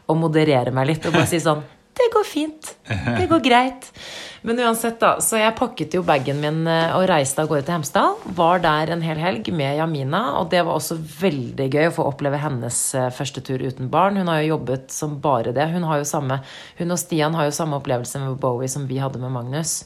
å 0.07 0.19
moderere 0.19 0.75
meg 0.75 0.93
litt 0.93 1.09
og 1.09 1.17
bare 1.17 1.29
si 1.31 1.41
sånn 1.43 1.65
Det 1.97 2.11
går 2.13 2.25
fint. 2.29 2.75
Det 2.87 3.27
går 3.31 3.41
greit. 3.41 3.87
Men 4.47 4.61
uansett, 4.61 4.99
da. 5.01 5.17
Så 5.25 5.39
jeg 5.41 5.55
pakket 5.59 5.97
jo 5.97 6.03
bagen 6.07 6.39
min 6.43 6.61
eh, 6.71 6.93
og 6.95 7.07
reiste 7.11 7.43
av 7.43 7.49
gårde 7.51 7.65
til 7.67 7.75
Hemsedal. 7.79 8.19
Var 8.37 8.63
der 8.63 8.93
en 8.95 9.03
hel 9.03 9.19
helg 9.19 9.49
med 9.57 9.79
Jamina, 9.81 10.21
og 10.39 10.53
det 10.53 10.61
var 10.67 10.77
også 10.77 10.99
veldig 11.01 11.67
gøy 11.73 11.89
å 11.89 11.97
få 11.97 12.07
oppleve 12.13 12.39
hennes 12.43 12.79
eh, 12.95 13.09
første 13.17 13.43
tur 13.47 13.65
uten 13.65 13.91
barn. 13.93 14.21
Hun 14.21 14.31
har 14.31 14.43
jo 14.43 14.53
jobbet 14.53 14.93
som 14.95 15.17
bare 15.25 15.57
det. 15.57 15.67
Hun, 15.73 15.89
har 15.89 16.03
jo 16.03 16.09
samme, 16.09 16.43
hun 16.79 16.95
og 16.95 17.01
Stian 17.01 17.35
har 17.35 17.49
jo 17.49 17.59
samme 17.59 17.81
opplevelse 17.81 18.23
med 18.23 18.39
Bowie 18.45 18.71
som 18.71 18.87
vi 18.87 19.01
hadde 19.03 19.23
med 19.23 19.35
Magnus. 19.35 19.81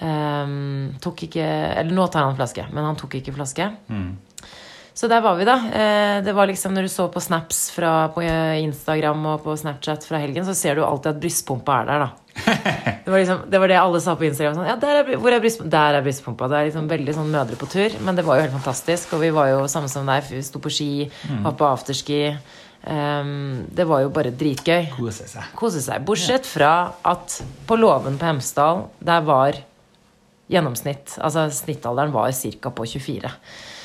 Ehm, 0.00 0.94
tok 1.04 1.26
ikke 1.26 1.44
Eller 1.44 1.92
nå 1.92 2.06
tar 2.08 2.24
han 2.24 2.36
flaske, 2.38 2.64
men 2.72 2.86
han 2.88 2.96
tok 2.96 3.18
ikke 3.18 3.34
flaske. 3.36 3.68
Så 4.94 5.08
der 5.08 5.22
var 5.24 5.38
vi, 5.38 5.44
da. 5.48 5.54
Eh, 5.72 6.18
Det 6.24 6.34
var 6.36 6.46
liksom 6.46 6.74
Når 6.74 6.82
du 6.82 6.88
så 6.92 7.06
på 7.08 7.20
snaps 7.20 7.70
fra, 7.72 8.08
på 8.12 8.20
Instagram 8.22 9.24
og 9.26 9.44
på 9.44 9.54
Snapchat 9.56 10.04
fra 10.04 10.18
helgen, 10.20 10.44
så 10.44 10.54
ser 10.54 10.76
du 10.76 10.84
alltid 10.84 11.14
at 11.14 11.20
brystpumpa 11.22 11.78
er 11.82 11.86
der, 11.88 12.04
da. 12.04 12.10
Det 13.04 13.10
var, 13.10 13.18
liksom, 13.18 13.40
det 13.50 13.58
var 13.60 13.68
det 13.68 13.76
alle 13.80 14.00
sa 14.00 14.14
på 14.16 14.24
Instagram. 14.28 14.54
Sånn, 14.56 14.68
ja, 14.68 14.76
der 14.80 15.00
er, 15.00 15.08
hvor 15.18 15.32
er 15.34 15.40
brystpumpa? 15.42 15.70
Der 15.74 15.96
er 15.98 16.04
brystpumpa. 16.04 16.46
Det 16.48 16.58
er 16.60 16.68
liksom 16.68 16.86
veldig 16.92 17.14
sånn 17.16 17.32
mødre 17.32 17.56
på 17.60 17.66
tur. 17.72 17.96
Men 18.06 18.16
det 18.16 18.24
var 18.24 18.38
jo 18.38 18.44
helt 18.46 18.54
fantastisk. 18.54 19.16
Og 19.16 19.24
vi 19.24 19.32
var 19.34 19.48
jo 19.50 19.64
samme 19.68 19.90
som 19.90 20.06
deg. 20.08 20.28
Vi 20.30 20.40
sto 20.46 20.60
på 20.62 20.70
ski, 20.72 20.90
var 21.42 21.56
på 21.58 21.66
afterski. 21.66 22.20
Um, 22.82 23.66
det 23.70 23.84
var 23.86 24.00
jo 24.02 24.08
bare 24.10 24.32
dritgøy 24.34 24.88
Kose 24.96 25.26
seg. 25.30 25.50
kose 25.58 25.78
seg. 25.84 26.02
Bortsett 26.06 26.46
fra 26.50 26.70
at 27.06 27.36
på 27.68 27.76
låven 27.78 28.16
på 28.18 28.26
Hemsedal, 28.26 28.88
der 28.98 29.20
var 29.22 29.58
gjennomsnitt 30.50 31.14
Altså 31.22 31.44
snittalderen 31.54 32.10
var 32.14 32.32
ca. 32.34 32.70
på 32.74 32.86
24. 32.86 33.30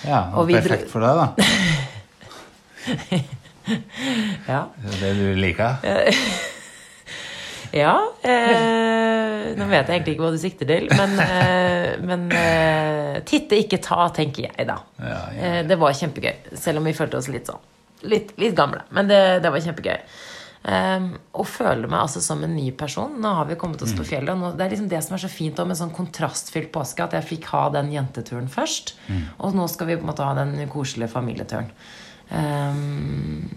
Ja, 0.05 0.21
Og 0.37 0.51
perfekt 0.51 0.91
for 0.91 1.01
deg, 1.03 1.13
da. 1.17 1.27
Ja. 4.47 4.61
Det 5.01 5.09
du 5.17 5.25
liker. 5.35 5.81
ja 7.75 7.95
eh, 8.23 9.49
nå 9.59 9.65
vet 9.67 9.89
jeg 9.89 9.97
egentlig 9.97 10.13
ikke 10.15 10.23
hva 10.23 10.29
du 10.31 10.39
sikter 10.39 10.69
til, 10.69 10.87
men, 10.95 11.17
eh, 11.19 11.97
men 11.99 12.23
eh, 12.31 13.17
titte, 13.27 13.59
ikke 13.59 13.81
ta, 13.83 14.07
tenker 14.15 14.47
jeg 14.47 14.69
da. 14.69 14.77
Ja, 15.01 15.19
ja. 15.35 15.41
Eh, 15.49 15.59
det 15.67 15.75
var 15.81 15.97
kjempegøy, 15.99 16.53
selv 16.55 16.79
om 16.79 16.87
vi 16.87 16.95
følte 16.95 17.19
oss 17.19 17.27
litt 17.33 17.51
sånn 17.51 17.59
litt, 18.05 18.33
litt 18.37 18.55
gamle. 18.57 18.83
Men 18.93 19.09
det, 19.09 19.21
det 19.43 19.51
var 19.53 19.63
kjempegøy. 19.63 19.97
Um, 20.63 21.13
og 21.37 21.45
føler 21.47 21.85
meg 21.87 22.01
altså 22.01 22.21
som 22.23 22.41
en 22.43 22.55
ny 22.57 22.71
person. 22.75 23.13
Nå 23.21 23.33
har 23.37 23.47
vi 23.47 23.55
kommet 23.59 23.81
oss 23.85 23.93
på 23.95 24.05
fjellet. 24.07 24.33
Og 24.33 24.41
nå, 24.41 24.51
det 24.57 24.65
er 24.65 24.73
liksom 24.73 24.89
det 24.91 25.03
som 25.05 25.15
er 25.15 25.23
så 25.23 25.31
fint 25.31 25.59
om 25.63 25.71
en 25.71 25.79
sånn 25.79 25.93
kontrastfylt 25.95 26.71
påske, 26.75 27.05
at 27.05 27.15
jeg 27.15 27.27
fikk 27.29 27.47
ha 27.53 27.67
den 27.75 27.93
jenteturen 27.93 28.49
først. 28.51 28.95
Og 29.45 29.55
nå 29.55 29.67
skal 29.71 29.91
vi 29.91 29.99
på 29.99 30.03
en 30.03 30.11
måte 30.11 30.27
ha 30.27 30.35
den 30.37 30.57
koselige 30.73 31.13
familieturen. 31.13 31.71
Um, 32.31 33.47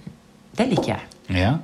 det 0.58 0.70
liker 0.70 0.94
jeg. 0.94 1.02
Ja. 1.40 1.56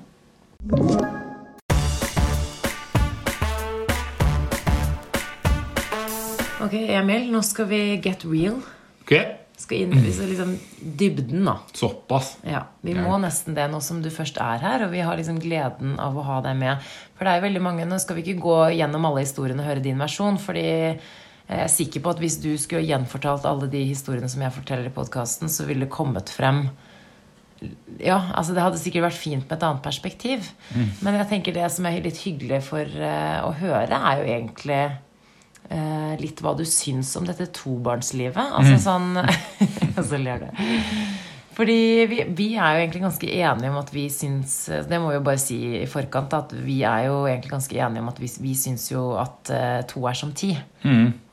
Ok, 6.67 6.73
Emil, 6.75 7.29
nå 7.31 7.45
skal 7.47 7.69
vi 7.71 7.81
get 8.03 8.25
real. 8.27 8.57
Ok. 9.05 9.13
Skal 9.57 9.87
inn 9.87 9.95
liksom 10.05 10.51
dybden, 11.01 11.47
da. 11.49 11.55
Såpass. 11.73 12.35
Ja, 12.45 12.67
Vi 12.85 12.93
må 12.93 13.17
nesten 13.23 13.55
det 13.57 13.71
nå 13.73 13.81
som 13.81 14.03
du 14.05 14.11
først 14.13 14.37
er 14.43 14.61
her, 14.61 14.85
og 14.85 14.93
vi 14.93 15.01
har 15.01 15.17
liksom 15.17 15.39
gleden 15.41 15.95
av 16.03 16.17
å 16.17 16.25
ha 16.27 16.43
deg 16.45 16.59
med. 16.61 16.83
For 17.17 17.25
det 17.25 17.33
er 17.33 17.41
jo 17.41 17.47
veldig 17.47 17.63
mange, 17.65 17.87
Nå 17.89 17.97
skal 18.03 18.19
vi 18.19 18.27
ikke 18.27 18.43
gå 18.45 18.57
gjennom 18.77 19.09
alle 19.09 19.25
historiene 19.25 19.65
og 19.65 19.71
høre 19.71 19.85
din 19.85 20.03
versjon, 20.03 20.37
fordi 20.43 20.67
jeg 20.67 21.63
er 21.63 21.71
sikker 21.71 22.03
på 22.03 22.11
at 22.13 22.21
hvis 22.21 22.37
du 22.43 22.51
skulle 22.59 22.85
gjenfortalt 22.85 23.47
alle 23.49 23.69
de 23.71 23.85
historiene 23.87 24.29
som 24.29 24.43
jeg 24.43 24.53
forteller 24.59 24.91
i 24.91 24.95
podkasten, 24.95 25.49
så 25.49 25.65
ville 25.65 25.87
det 25.87 25.95
kommet 25.95 26.29
frem 26.35 26.67
Ja, 28.03 28.19
altså 28.37 28.53
det 28.53 28.61
hadde 28.61 28.81
sikkert 28.83 29.07
vært 29.07 29.17
fint 29.23 29.47
med 29.47 29.57
et 29.57 29.63
annet 29.65 29.81
perspektiv. 29.85 30.51
Men 31.01 31.17
jeg 31.23 31.29
tenker 31.31 31.55
det 31.57 31.71
som 31.73 31.87
er 31.89 32.03
litt 32.05 32.19
hyggelig 32.21 32.61
for 32.67 32.85
eh, 32.85 33.39
å 33.41 33.55
høre, 33.57 33.97
er 33.97 34.21
jo 34.21 34.27
egentlig 34.29 34.77
eh, 34.83 34.99
litt 36.21 36.41
hva 36.45 36.53
du 36.57 36.65
syns 36.69 37.11
om 37.19 37.27
dette 37.27 37.49
tobarnslivet. 37.55 38.53
Altså 38.59 38.77
sånn 38.81 39.17
Og 39.97 40.05
så 40.07 40.21
ler 40.21 40.45
du. 40.45 40.63
Fordi 41.57 42.05
vi, 42.11 42.19
vi 42.37 42.47
er 42.55 42.77
jo 42.77 42.81
egentlig 42.83 43.05
ganske 43.07 43.29
enige 43.33 43.73
om 43.73 43.79
at 43.81 43.93
vi 43.95 44.07
syns 44.13 44.57
Det 44.89 44.99
må 45.01 45.09
vi 45.09 45.17
jo 45.17 45.25
bare 45.25 45.41
si 45.41 45.59
i 45.79 45.87
forkant, 45.89 46.35
at 46.37 46.53
vi 46.53 46.83
er 46.85 47.07
jo 47.09 47.23
egentlig 47.25 47.55
ganske 47.55 47.79
enige 47.81 48.05
om 48.05 48.11
at 48.13 48.19
vi, 48.21 48.29
vi 48.45 48.57
syns 48.59 48.91
jo 48.93 49.15
at 49.21 49.53
eh, 49.55 49.79
to 49.89 50.05
er 50.09 50.19
som 50.19 50.35
ti. 50.37 50.53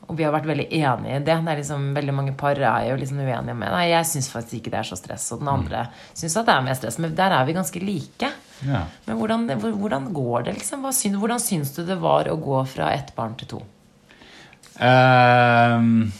Og 0.04 0.16
vi 0.18 0.24
har 0.26 0.34
vært 0.34 0.48
veldig 0.48 0.66
enige 0.68 1.18
i 1.18 1.24
det. 1.24 1.36
det 1.46 1.56
liksom, 1.60 1.86
veldig 1.96 2.14
mange 2.16 2.34
par 2.40 2.58
er 2.60 2.88
jo 2.90 2.96
liksom 3.00 3.20
uenige 3.20 3.56
med 3.56 3.72
Nei, 3.72 3.86
jeg 3.92 4.08
syns 4.10 4.30
faktisk 4.32 4.58
ikke 4.58 4.72
det 4.74 4.80
er 4.82 4.88
så 4.88 4.98
stress, 5.00 5.30
og 5.32 5.40
den 5.40 5.52
andre 5.52 5.86
syns 6.12 6.36
at 6.40 6.48
det 6.48 6.56
er 6.56 6.66
mer 6.66 6.80
stress. 6.80 6.98
Men 7.00 7.14
der 7.16 7.36
er 7.36 7.46
vi 7.48 7.56
ganske 7.56 7.84
like. 7.84 8.32
Ja. 8.64 8.82
Men 9.06 9.20
hvordan, 9.20 9.46
hvordan 9.60 10.10
går 10.16 10.48
det, 10.48 10.58
liksom? 10.60 10.84
Hva 10.84 10.92
syn, 10.96 11.16
hvordan 11.20 11.40
syns 11.40 11.72
du 11.76 11.84
det 11.88 12.00
var 12.00 12.28
å 12.28 12.36
gå 12.40 12.64
fra 12.68 12.92
ett 12.96 13.14
barn 13.16 13.36
til 13.40 13.56
to? 13.56 13.62
Ehm, 14.82 16.10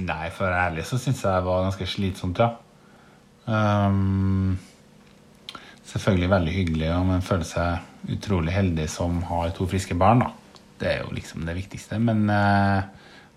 nei, 0.00 0.26
for 0.32 0.46
å 0.46 0.48
være 0.48 0.66
ærlig 0.70 0.86
så 0.88 0.98
syns 1.00 1.20
jeg 1.24 1.34
det 1.34 1.46
var 1.46 1.64
ganske 1.66 1.88
slitsomt, 1.88 2.40
ja. 2.40 2.54
Um, 3.50 4.58
selvfølgelig 5.90 6.30
veldig 6.30 6.54
hyggelig, 6.54 6.90
og 6.94 7.06
man 7.08 7.24
føler 7.26 7.48
seg 7.48 8.12
utrolig 8.14 8.54
heldig 8.54 8.86
som 8.90 9.20
har 9.28 9.52
to 9.56 9.66
friske 9.68 9.96
barn. 9.98 10.24
da. 10.24 10.30
Det 10.80 10.88
er 10.88 11.02
jo 11.02 11.14
liksom 11.16 11.44
det 11.44 11.56
viktigste. 11.58 11.98
Men 12.00 12.24
uh, 12.30 12.80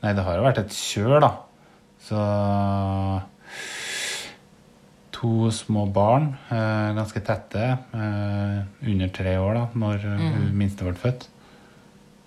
nei, 0.04 0.14
det 0.14 0.24
har 0.24 0.40
jo 0.40 0.46
vært 0.46 0.64
et 0.64 0.76
kjør, 0.78 1.18
da. 1.26 1.34
Så 2.04 2.22
To 5.24 5.48
små 5.56 5.86
barn, 5.96 6.34
uh, 6.50 6.92
ganske 6.98 7.22
tette, 7.24 7.68
uh, 7.96 8.58
under 8.92 9.12
tre 9.16 9.38
år 9.40 9.54
da 9.56 9.62
når 9.80 10.02
mm. 10.04 10.50
minste 10.52 10.84
ble 10.84 10.98
født. 11.00 11.30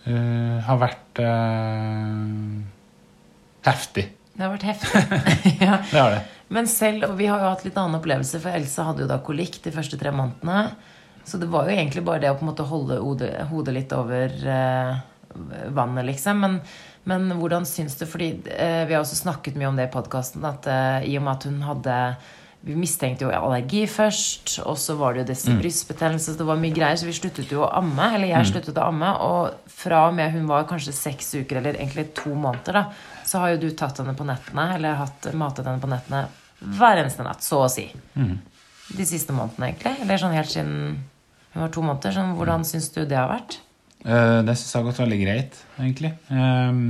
Eh, 0.07 0.59
har 0.63 0.79
vært 0.79 1.19
uh, 1.19 2.63
heftig. 3.67 4.05
Det 4.37 4.45
har 4.45 4.53
vært 4.53 4.67
heftig. 4.69 5.03
ja. 5.67 5.81
Det 5.91 5.99
har 5.99 6.13
det. 6.15 6.21
Men 6.55 6.69
selv, 6.71 7.09
og 7.09 7.17
vi 7.19 7.27
har 7.27 7.43
jo 7.43 7.49
hatt 7.51 7.65
litt 7.67 7.79
annen 7.81 7.99
opplevelse, 7.99 8.39
for 8.43 8.55
Elsa 8.55 8.87
hadde 8.87 9.03
jo 9.03 9.11
da 9.11 9.19
kolikk 9.25 9.59
de 9.65 9.73
første 9.75 9.99
tre 9.99 10.13
månedene. 10.15 10.69
Så 11.27 11.41
det 11.43 11.49
var 11.51 11.67
jo 11.67 11.75
egentlig 11.75 12.05
bare 12.07 12.23
det 12.23 12.31
å 12.31 12.37
på 12.39 12.47
en 12.47 12.53
måte 12.53 12.69
holde 12.69 13.01
hodet, 13.03 13.33
hodet 13.51 13.75
litt 13.75 13.95
over 13.97 14.31
eh, 14.31 14.93
vannet, 15.75 16.07
liksom. 16.07 16.45
Men, 16.45 16.61
men 17.11 17.27
hvordan 17.41 17.67
syns 17.67 17.99
du 17.99 18.05
Fordi 18.07 18.29
eh, 18.55 18.85
vi 18.87 18.95
har 18.95 19.03
også 19.03 19.19
snakket 19.19 19.59
mye 19.59 19.73
om 19.73 19.81
det 19.81 19.89
i 19.89 19.95
podkasten, 19.97 20.47
at 20.47 20.71
eh, 20.71 21.09
i 21.11 21.17
og 21.19 21.27
med 21.27 21.35
at 21.35 21.49
hun 21.51 21.59
hadde 21.67 21.97
vi 22.67 22.75
mistenkte 22.75 23.23
jo 23.23 23.31
allergi 23.31 23.85
først, 23.87 24.57
og 24.67 24.75
så 24.83 24.97
var 24.99 25.15
det 25.15 25.23
jo 25.23 25.29
disse 25.29 25.53
brystbetennelser. 25.55 26.35
Så 26.35 26.41
det 26.41 26.47
var 26.49 26.59
mye 26.59 26.75
greier, 26.75 26.99
så 26.99 27.07
vi 27.07 27.15
sluttet 27.15 27.53
jo 27.55 27.63
å 27.63 27.69
amme. 27.79 28.09
Eller 28.17 28.33
jeg 28.33 28.49
sluttet 28.51 28.81
å 28.81 28.89
amme. 28.89 29.13
Og 29.23 29.71
fra 29.71 30.01
og 30.09 30.17
med 30.19 30.35
hun 30.35 30.49
var 30.51 30.67
kanskje 30.67 30.95
seks 30.97 31.31
uker, 31.37 31.61
eller 31.61 31.79
egentlig 31.79 32.09
to 32.19 32.35
måneder, 32.35 32.81
da, 32.81 33.23
så 33.27 33.45
har 33.45 33.55
jo 33.55 33.61
du 33.63 33.69
tatt 33.71 34.01
henne 34.03 34.17
på 34.19 34.27
nettene, 34.27 34.67
eller 34.75 34.99
hatt 34.99 35.29
matet 35.39 35.69
henne 35.69 35.83
på 35.83 35.91
nettene 35.93 36.25
hver 36.77 37.03
eneste 37.05 37.23
natt, 37.27 37.45
så 37.47 37.63
å 37.67 37.71
si. 37.71 37.87
De 38.97 39.07
siste 39.07 39.35
månedene, 39.37 39.71
egentlig. 39.71 39.95
Eller 40.03 40.21
sånn 40.23 40.35
helt 40.35 40.51
siden 40.51 40.75
hun 41.55 41.63
var 41.63 41.71
to 41.75 41.85
måneder. 41.87 42.17
Sånn, 42.19 42.35
hvordan 42.41 42.67
syns 42.67 42.91
du 42.97 43.05
det 43.07 43.19
har 43.19 43.31
vært? 43.31 43.61
Uh, 44.03 44.43
det 44.47 44.57
syns 44.59 44.73
jeg 44.73 44.81
har 44.81 44.89
gått 44.91 45.03
veldig 45.05 45.21
greit, 45.23 45.61
egentlig. 45.79 46.13
Ehm, 46.35 46.83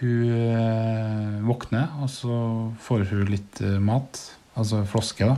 hun 0.00 0.32
eh, 0.34 1.36
våkner, 1.46 1.92
og 2.02 2.10
så 2.10 2.38
får 2.82 3.04
hun 3.12 3.28
litt 3.30 3.60
eh, 3.62 3.76
mat. 3.78 4.18
Altså 4.60 4.84
floske, 4.86 5.26
da. 5.26 5.36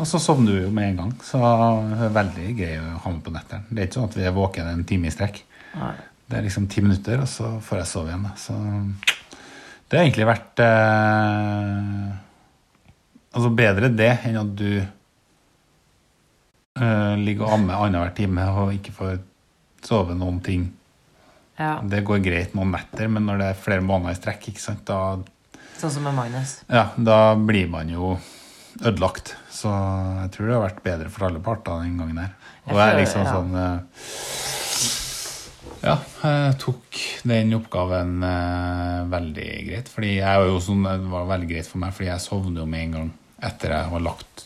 Og 0.00 0.06
så 0.08 0.18
sovner 0.22 0.56
du 0.56 0.62
jo 0.64 0.70
med 0.74 0.92
en 0.92 1.00
gang. 1.02 1.12
Så 1.26 1.38
det 1.42 2.06
er 2.06 2.14
veldig 2.16 2.48
grei 2.58 2.76
å 2.80 3.00
ha 3.04 3.12
med 3.12 3.22
på 3.26 3.32
netteren. 3.34 3.66
Det 3.68 3.78
er 3.82 3.88
ikke 3.88 3.98
sånn 3.98 4.08
at 4.10 4.18
vi 4.18 4.26
er 4.28 4.36
våkne 4.36 4.72
en 4.72 4.84
time 4.88 5.10
i 5.10 5.14
strekk. 5.14 5.42
Nei. 5.76 5.94
Det 6.32 6.38
er 6.38 6.46
liksom 6.46 6.68
ti 6.72 6.80
minutter, 6.84 7.20
og 7.20 7.28
så 7.28 7.46
får 7.60 7.82
jeg 7.82 7.90
sove 7.90 8.08
igjen. 8.12 8.28
Så 8.40 8.54
det 9.90 9.98
har 9.98 10.04
egentlig 10.06 10.28
vært 10.30 10.62
eh, 10.64 12.12
Altså 13.32 13.48
bedre 13.56 13.88
det 13.92 14.10
enn 14.28 14.36
at 14.40 14.50
du 14.56 14.70
eh, 16.76 17.14
ligger 17.20 17.46
og 17.46 17.54
ammer 17.56 17.80
annenhver 17.80 18.12
time 18.16 18.44
og 18.60 18.74
ikke 18.76 18.92
får 18.96 19.14
sove 19.84 20.16
noen 20.16 20.40
ting. 20.44 20.66
Ja, 21.60 21.78
Det 21.84 22.02
går 22.04 22.20
greit 22.24 22.54
noen 22.56 22.72
netter, 22.74 23.08
men 23.12 23.24
når 23.28 23.40
det 23.40 23.46
er 23.52 23.60
flere 23.60 23.84
måneder 23.84 24.12
i 24.12 24.18
strekk, 24.20 24.48
ikke 24.52 24.60
sant, 24.64 24.84
da, 24.88 25.16
Sånn 25.82 25.90
som 25.96 26.04
med 26.06 26.14
Magnus. 26.14 26.60
ja, 26.70 26.84
da 26.96 27.34
blir 27.34 27.66
man 27.70 27.88
jo 27.90 28.12
ødelagt. 28.86 29.34
Så 29.50 29.70
jeg 30.22 30.30
tror 30.34 30.46
det 30.48 30.54
har 30.54 30.62
vært 30.68 30.82
bedre 30.84 31.10
for 31.10 31.26
alle 31.26 31.42
parter 31.42 31.82
den 31.82 31.98
gangen 31.98 32.20
her. 32.22 32.32
Og 32.70 32.76
Jeg 32.78 32.92
er 32.92 33.00
liksom 33.00 33.24
ja. 33.26 33.32
sånn 33.34 33.56
eh, 33.58 33.78
Ja, 35.82 35.96
jeg 36.22 36.54
tok 36.62 37.00
den 37.26 37.50
oppgaven 37.58 38.22
eh, 38.22 39.00
veldig 39.10 39.48
greit. 39.66 39.90
Fordi 39.90 40.12
jeg 40.20 40.42
var 40.42 40.46
jo 40.52 40.60
sånn, 40.62 40.86
det 40.86 41.10
var 41.10 41.26
veldig 41.32 41.50
greit 41.50 41.66
for 41.68 41.82
meg, 41.82 41.94
fordi 41.96 42.10
jeg 42.12 42.24
sovner 42.28 42.62
jo 42.62 42.66
med 42.70 42.86
en 42.86 42.94
gang 42.96 43.08
etter 43.50 43.74
jeg 43.74 43.90
har 43.90 44.04
lagt, 44.06 44.44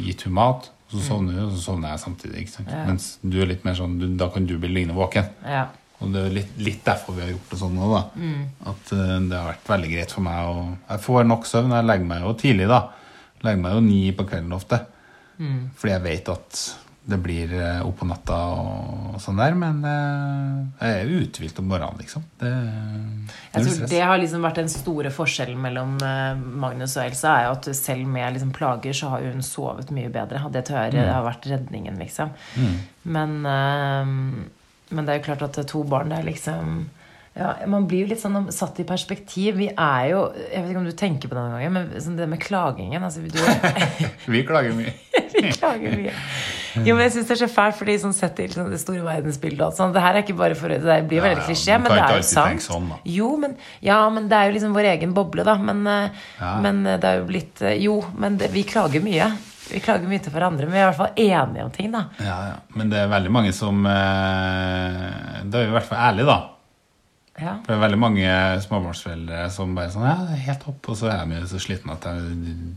gitt 0.00 0.24
hun 0.24 0.36
mat. 0.40 0.70
Så 0.90 1.02
sovner 1.06 1.36
hun, 1.36 1.50
og 1.50 1.52
så 1.54 1.60
sovner 1.68 1.92
jeg 1.92 2.02
samtidig. 2.06 2.40
ikke 2.46 2.54
sant? 2.56 2.72
Mm. 2.72 2.78
Ja. 2.78 2.86
Mens 2.88 3.10
du 3.20 3.36
er 3.44 3.52
litt 3.52 3.68
mer 3.68 3.76
sånn, 3.78 3.98
da 4.18 4.30
kan 4.32 4.48
du 4.48 4.56
bli 4.58 4.72
liggende 4.72 4.96
våken. 4.96 5.28
Ja. 5.44 5.66
Og 6.00 6.12
det 6.14 6.20
er 6.24 6.36
litt, 6.38 6.52
litt 6.64 6.84
derfor 6.86 7.16
vi 7.16 7.26
har 7.26 7.32
gjort 7.34 7.50
det 7.52 7.60
sånn 7.60 7.74
nå, 7.76 7.88
da. 7.92 8.02
Mm. 8.16 8.44
At 8.72 8.92
uh, 8.96 9.16
det 9.28 9.36
har 9.36 9.48
vært 9.52 9.72
veldig 9.74 9.90
greit 9.94 10.14
for 10.16 10.24
meg. 10.24 10.52
Og 10.52 10.92
jeg 10.94 11.04
får 11.06 11.26
nok 11.28 11.48
søvn. 11.48 11.74
Jeg 11.76 11.88
legger 11.90 12.12
meg 12.12 12.22
jo 12.24 12.36
tidlig, 12.40 12.68
da. 12.70 12.84
Legger 13.44 13.64
meg 13.64 13.74
jo 13.76 13.82
ni 13.84 14.04
på 14.16 14.28
kvelden 14.30 14.54
ofte. 14.56 14.84
Mm. 15.40 15.58
Fordi 15.76 15.92
jeg 15.96 16.06
vet 16.06 16.30
at 16.32 16.62
det 17.10 17.16
blir 17.18 17.52
eh, 17.56 17.78
opp 17.82 17.96
på 18.02 18.06
natta 18.06 18.36
og 18.54 19.14
sånn 19.20 19.40
der. 19.40 19.56
Men 19.58 19.80
eh, 19.88 20.84
jeg 20.84 20.98
er 21.00 21.12
uthvilt 21.24 21.60
om 21.60 21.68
morgenen, 21.72 22.00
liksom. 22.00 22.24
Det, 22.40 22.50
Jeg 22.52 23.64
tror 23.64 23.72
stress. 23.74 23.90
det 23.92 24.02
har 24.04 24.20
liksom 24.20 24.44
vært 24.44 24.60
den 24.60 24.70
store 24.72 25.12
forskjellen 25.12 25.60
mellom 25.64 25.96
Magnus 26.60 26.94
og 26.96 27.08
Elsa. 27.08 27.34
er 27.34 27.48
jo 27.48 27.56
at 27.56 27.68
Selv 27.76 28.08
med 28.08 28.36
liksom 28.36 28.52
plager 28.56 28.96
så 28.96 29.12
har 29.14 29.26
hun 29.26 29.44
sovet 29.44 29.92
mye 29.96 30.12
bedre. 30.12 30.44
Det 30.52 30.64
tror 30.68 30.94
jeg 30.94 31.08
har 31.08 31.26
vært 31.26 31.48
redningen, 31.50 32.00
liksom. 32.00 32.32
Men, 33.16 33.36
eh, 33.48 34.14
men 34.90 35.06
det 35.06 35.12
er 35.12 35.20
jo 35.20 35.28
klart 35.30 35.44
at 35.46 35.60
to 35.70 35.84
barn, 35.86 36.10
det 36.12 36.20
er 36.20 36.26
liksom 36.30 36.88
ja, 37.38 37.52
Man 37.70 37.86
blir 37.86 38.04
jo 38.04 38.10
litt 38.10 38.22
sånn 38.22 38.48
satt 38.50 38.80
i 38.82 38.86
perspektiv. 38.86 39.54
Vi 39.60 39.68
er 39.70 40.06
jo 40.10 40.22
Jeg 40.34 40.62
vet 40.64 40.72
ikke 40.72 40.80
om 40.80 40.88
du 40.88 40.96
tenker 40.98 41.30
på 41.30 41.36
det 41.36 41.44
noen 41.44 41.54
ganger, 41.58 41.74
men 41.76 42.02
sånn 42.02 42.16
det 42.18 42.26
med 42.30 42.42
klagingen 42.42 43.06
altså, 43.06 43.22
Vi 43.22 44.42
klager 44.48 44.74
mye. 44.74 44.94
Vi 45.40 45.52
klager 45.54 45.94
mye. 45.94 46.14
Jo, 46.86 46.94
men 46.94 47.04
jeg 47.04 47.14
syns 47.14 47.30
det 47.30 47.34
er 47.36 47.40
så 47.44 47.48
fælt, 47.50 47.76
fordi 47.78 47.94
sånn 48.02 48.14
sett 48.14 48.38
i 48.42 48.48
sånn, 48.50 48.70
det 48.70 48.80
store 48.82 49.02
verdensbildet 49.06 49.62
og 49.68 49.76
sånn 49.78 49.94
Det 49.94 50.02
her 50.02 50.18
er 50.18 50.24
ikke 50.24 50.38
bare 50.38 50.58
for 50.58 50.74
Det 50.74 50.98
blir 51.10 51.22
veldig 51.22 51.38
ja, 51.38 51.46
klisjé, 51.46 51.78
men 51.78 51.94
det 51.94 52.00
er 52.02 52.18
jo 52.18 52.26
sant. 52.26 52.66
sånn. 52.66 52.90
Jo, 53.08 53.30
men, 53.40 53.54
ja, 53.86 54.00
men 54.12 54.26
det 54.30 54.38
er 54.38 54.50
jo 54.50 54.56
liksom 54.58 54.74
vår 54.76 54.90
egen 54.96 55.14
boble, 55.16 55.46
da. 55.46 55.54
Men, 55.60 55.86
eh, 55.86 56.26
men 56.66 56.82
eh, 56.86 56.98
det 57.00 57.08
er 57.12 57.22
jo 57.22 57.30
blitt 57.30 57.62
eh, 57.62 57.78
Jo, 57.80 57.96
men 58.18 58.38
det, 58.42 58.50
vi 58.54 58.66
klager 58.66 59.02
mye. 59.06 59.30
Vi 59.70 59.80
klager 59.84 60.10
mye 60.10 60.22
til 60.22 60.34
hverandre, 60.34 60.66
men 60.66 60.74
vi 60.74 60.80
er 60.80 60.86
i 60.86 60.88
hvert 60.90 61.00
fall 61.00 61.20
enige 61.24 61.64
om 61.66 61.70
ting, 61.74 61.90
da. 61.94 62.04
Ja, 62.18 62.38
ja. 62.50 62.56
Men 62.76 62.90
det 62.92 62.98
er 63.02 63.12
veldig 63.12 63.32
mange 63.34 63.52
som 63.56 63.84
eh, 63.86 65.04
Da 65.46 65.60
er 65.60 65.66
vi 65.66 65.70
i 65.70 65.76
hvert 65.76 65.88
fall 65.88 66.04
ærlige, 66.10 66.26
da. 66.30 66.38
Ja. 67.40 67.54
For 67.64 67.72
det 67.72 67.76
er 67.78 67.84
veldig 67.86 68.00
mange 68.02 68.36
småbarnsforeldre 68.66 69.44
som 69.54 69.74
bare 69.76 69.92
sånn 69.94 70.08
Ja, 70.08 70.16
helt 70.48 70.64
topp. 70.66 70.90
Og 70.92 70.98
så 71.00 71.08
er 71.14 71.28
de 71.30 71.40
så 71.48 71.60
slitne 71.62 71.96
at 71.96 72.08
jeg 72.10 72.74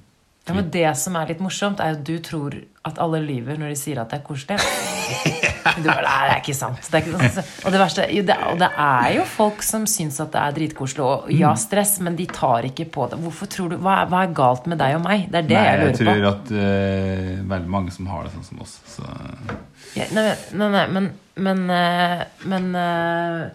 ja, 0.47 0.53
Men 0.57 0.69
det 0.73 0.89
som 0.99 1.15
er 1.15 1.29
litt 1.31 1.39
morsomt, 1.39 1.79
er 1.79 1.95
at 1.95 2.03
du 2.03 2.17
tror 2.19 2.57
at 2.83 2.97
alle 2.99 3.21
lyver 3.23 3.55
når 3.61 3.69
de 3.71 3.75
sier 3.79 4.01
at 4.01 4.09
det 4.11 4.19
er 4.19 4.25
koselig. 4.27 4.59
Du 5.63 5.85
bare, 5.87 6.03
Nei, 6.03 6.25
det 6.27 6.33
er 6.33 6.39
ikke 6.41 6.53
sant. 6.57 6.79
Det 6.91 6.97
er 6.99 7.05
ikke 7.07 7.27
sant. 7.31 7.51
Og, 7.63 7.71
det 7.71 7.79
verste, 7.79 8.03
det, 8.27 8.35
og 8.51 8.57
det 8.59 8.67
er 8.83 9.13
jo 9.15 9.23
folk 9.31 9.61
som 9.63 9.85
syns 9.87 10.17
at 10.19 10.33
det 10.33 10.41
er 10.41 10.55
dritkoselig 10.57 11.03
og 11.05 11.29
Mm. 11.31 11.37
ja, 11.39 11.53
stress, 11.57 11.93
men 12.03 12.17
de 12.19 12.25
tar 12.27 12.67
ikke 12.67 12.85
på 12.91 13.05
det. 13.09 13.17
Hvorfor 13.23 13.47
tror 13.49 13.69
du, 13.71 13.77
Hva 13.79 14.01
hva 14.11 14.25
er 14.27 14.33
galt 14.35 14.67
med 14.67 14.77
deg 14.83 14.97
og 14.97 15.05
meg? 15.05 15.23
Det 15.31 15.39
er 15.39 15.47
det 15.47 15.55
Nei, 15.55 15.63
jeg 15.63 15.87
jeg 15.87 15.95
tror 16.01 16.19
på. 16.19 16.33
at 16.33 16.51
uh, 16.51 17.49
veldig 17.55 17.71
mange 17.77 17.95
som 17.95 18.11
har 18.11 18.27
det 18.27 18.33
sånn 18.35 18.45
som 18.49 18.61
oss. 18.67 18.75
Så 18.91 19.07
Ja, 19.95 20.09
nei, 20.11 20.25
nei, 20.51 20.69
nei, 20.75 20.85
men 20.97 21.11
men, 21.35 21.63
uh, 21.71 22.23
men 22.45 22.67
uh, 22.75 23.47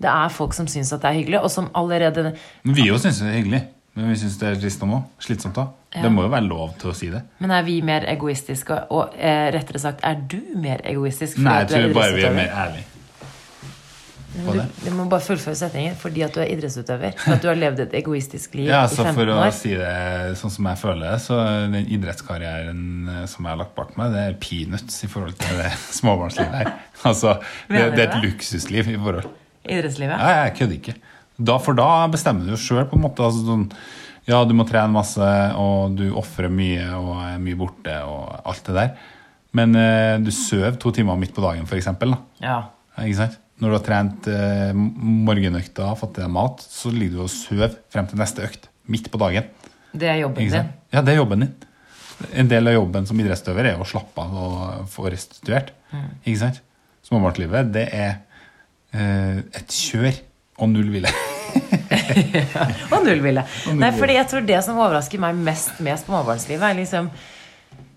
det 0.00 0.08
er 0.08 0.28
folk 0.32 0.54
som 0.56 0.70
syns 0.70 0.94
at 0.94 1.02
det 1.02 1.10
er 1.10 1.18
hyggelig, 1.18 1.42
og 1.42 1.50
som 1.52 1.66
allerede 1.76 2.30
Men 2.62 2.74
vi 2.78 2.86
jo 2.86 2.96
syns 3.02 3.18
det 3.20 3.28
er 3.32 3.40
hyggelig. 3.42 3.62
Men 3.96 4.10
vi 4.12 4.18
syns 4.20 4.34
det 4.40 4.48
er 4.50 4.58
trist 4.60 4.82
nå. 4.84 4.98
Slitsomt 5.24 5.56
da. 5.56 5.70
Ja. 5.94 6.02
Det 6.04 6.10
må 6.12 6.26
jo 6.26 6.32
være 6.32 6.44
lov 6.44 6.74
til 6.80 6.90
å 6.92 6.96
si 6.96 7.08
det. 7.08 7.22
Men 7.40 7.54
er 7.56 7.64
vi 7.64 7.78
mer 7.84 8.04
egoistiske? 8.12 8.82
Og 8.92 9.16
eh, 9.16 9.46
rettere 9.54 9.80
sagt, 9.80 10.04
er 10.04 10.20
du 10.20 10.36
mer 10.60 10.84
egoistisk? 10.84 11.40
Nei, 11.40 11.62
jeg 11.64 11.72
tror 11.72 11.96
bare 11.96 12.18
vi 12.18 12.26
er 12.28 12.36
mer 12.36 12.52
ærlige. 12.52 12.92
Du, 14.36 14.58
du 14.84 14.90
må 14.92 15.06
bare 15.08 15.24
fullføre 15.24 15.56
setningen. 15.56 15.96
Fordi 15.96 16.20
at 16.26 16.34
du 16.36 16.42
er 16.44 16.50
idrettsutøver. 16.52 17.16
For 17.22 17.38
at 17.38 17.44
du 17.44 17.48
har 17.48 17.56
levd 17.56 17.80
et 17.86 17.96
egoistisk 18.02 18.58
liv 18.58 18.68
Ja, 18.68 18.82
i 18.84 18.92
så 18.92 19.06
15 19.06 19.16
For 19.16 19.32
å 19.32 19.48
si 19.56 19.72
det 19.80 20.36
sånn 20.42 20.52
som 20.58 20.68
jeg 20.68 20.80
føler 20.82 21.06
det, 21.06 21.16
så 21.24 21.40
den 21.72 21.90
idrettskarrieren 21.96 22.84
eh, 23.14 23.24
som 23.32 23.48
jeg 23.48 23.54
har 23.54 23.62
lagt 23.62 23.74
bak 23.78 23.96
meg, 23.96 24.12
det 24.12 24.28
er 24.28 24.38
peanuts 24.42 25.00
i 25.06 25.10
forhold 25.12 25.40
til 25.40 25.60
det 25.62 25.72
småbarnslivet 25.98 26.60
her. 26.60 26.72
Altså, 27.08 27.38
det, 27.72 27.88
det 27.96 28.04
er 28.04 28.08
et 28.10 28.24
luksusliv 28.28 28.92
i 28.92 29.00
forhold. 29.00 29.32
Idrettslivet? 29.66 30.20
Ja, 30.20 30.44
jeg 30.44 30.58
kødder 30.60 30.80
ikke. 30.82 30.98
Da, 31.36 31.58
for 31.60 31.76
da 31.76 32.06
bestemmer 32.12 32.48
du 32.48 32.60
sjøl, 32.60 32.86
på 32.88 32.96
en 32.96 33.04
måte. 33.04 33.24
Altså, 33.26 33.44
sånn, 33.44 33.66
ja, 34.26 34.40
du 34.48 34.54
må 34.58 34.66
trene 34.68 34.90
masse, 34.94 35.32
og 35.60 35.96
du 35.98 36.08
ofrer 36.18 36.50
mye 36.52 36.86
og 36.96 37.12
er 37.22 37.42
mye 37.42 37.58
borte 37.58 37.98
og 38.08 38.48
alt 38.48 38.70
det 38.70 38.76
der. 38.78 38.94
Men 39.56 39.76
eh, 39.78 40.16
du 40.20 40.32
sover 40.34 40.76
to 40.80 40.92
timer 40.94 41.18
midt 41.20 41.34
på 41.36 41.44
dagen, 41.44 41.68
f.eks. 41.68 41.92
Ja. 42.42 42.60
Ikke 43.00 43.20
sant? 43.20 43.38
Når 43.62 43.70
du 43.70 43.76
har 43.78 43.84
trent 43.86 44.26
eh, 44.28 44.72
morgenøkta, 44.74 45.94
fått 45.96 46.18
i 46.18 46.24
deg 46.24 46.32
mat, 46.32 46.60
så 46.60 46.92
ligger 46.92 47.22
du 47.22 47.22
og 47.24 47.32
sover 47.32 47.78
frem 47.92 48.08
til 48.10 48.20
neste 48.20 48.44
økt. 48.44 48.68
Midt 48.92 49.08
på 49.12 49.20
dagen. 49.20 49.48
Det 49.96 50.10
er 50.10 50.20
jobben 50.20 50.50
din. 50.52 50.74
Ja, 50.92 51.00
det 51.00 51.14
er 51.14 51.22
jobben 51.22 51.46
din. 51.46 51.54
En 52.36 52.48
del 52.48 52.68
av 52.68 52.76
jobben 52.76 53.08
som 53.08 53.18
idrettsutøver 53.20 53.70
er 53.72 53.80
å 53.80 53.88
slappe 53.88 54.24
av 54.24 54.36
og 54.40 54.92
få 54.92 55.08
restituert. 55.12 55.72
Mm. 55.92 56.06
Ikke 56.24 56.40
sant? 56.40 56.60
Småbarnslivet, 57.06 57.72
det 57.74 57.86
er 57.94 58.12
eh, 58.92 59.40
et 59.56 59.72
kjør 59.72 60.10
og 60.56 60.70
null 60.72 60.92
ville. 60.94 61.10
Og 62.92 63.02
null 63.04 63.22
ville. 63.24 63.42
Nei, 63.80 63.90
fordi 63.96 64.16
jeg 64.16 64.28
tror 64.30 64.44
det 64.48 64.60
som 64.64 64.78
overrasker 64.80 65.20
meg 65.22 65.40
mest 65.46 65.80
med 65.84 65.98
småbarnslivet, 66.00 66.64
er 66.64 66.78
liksom 66.78 67.10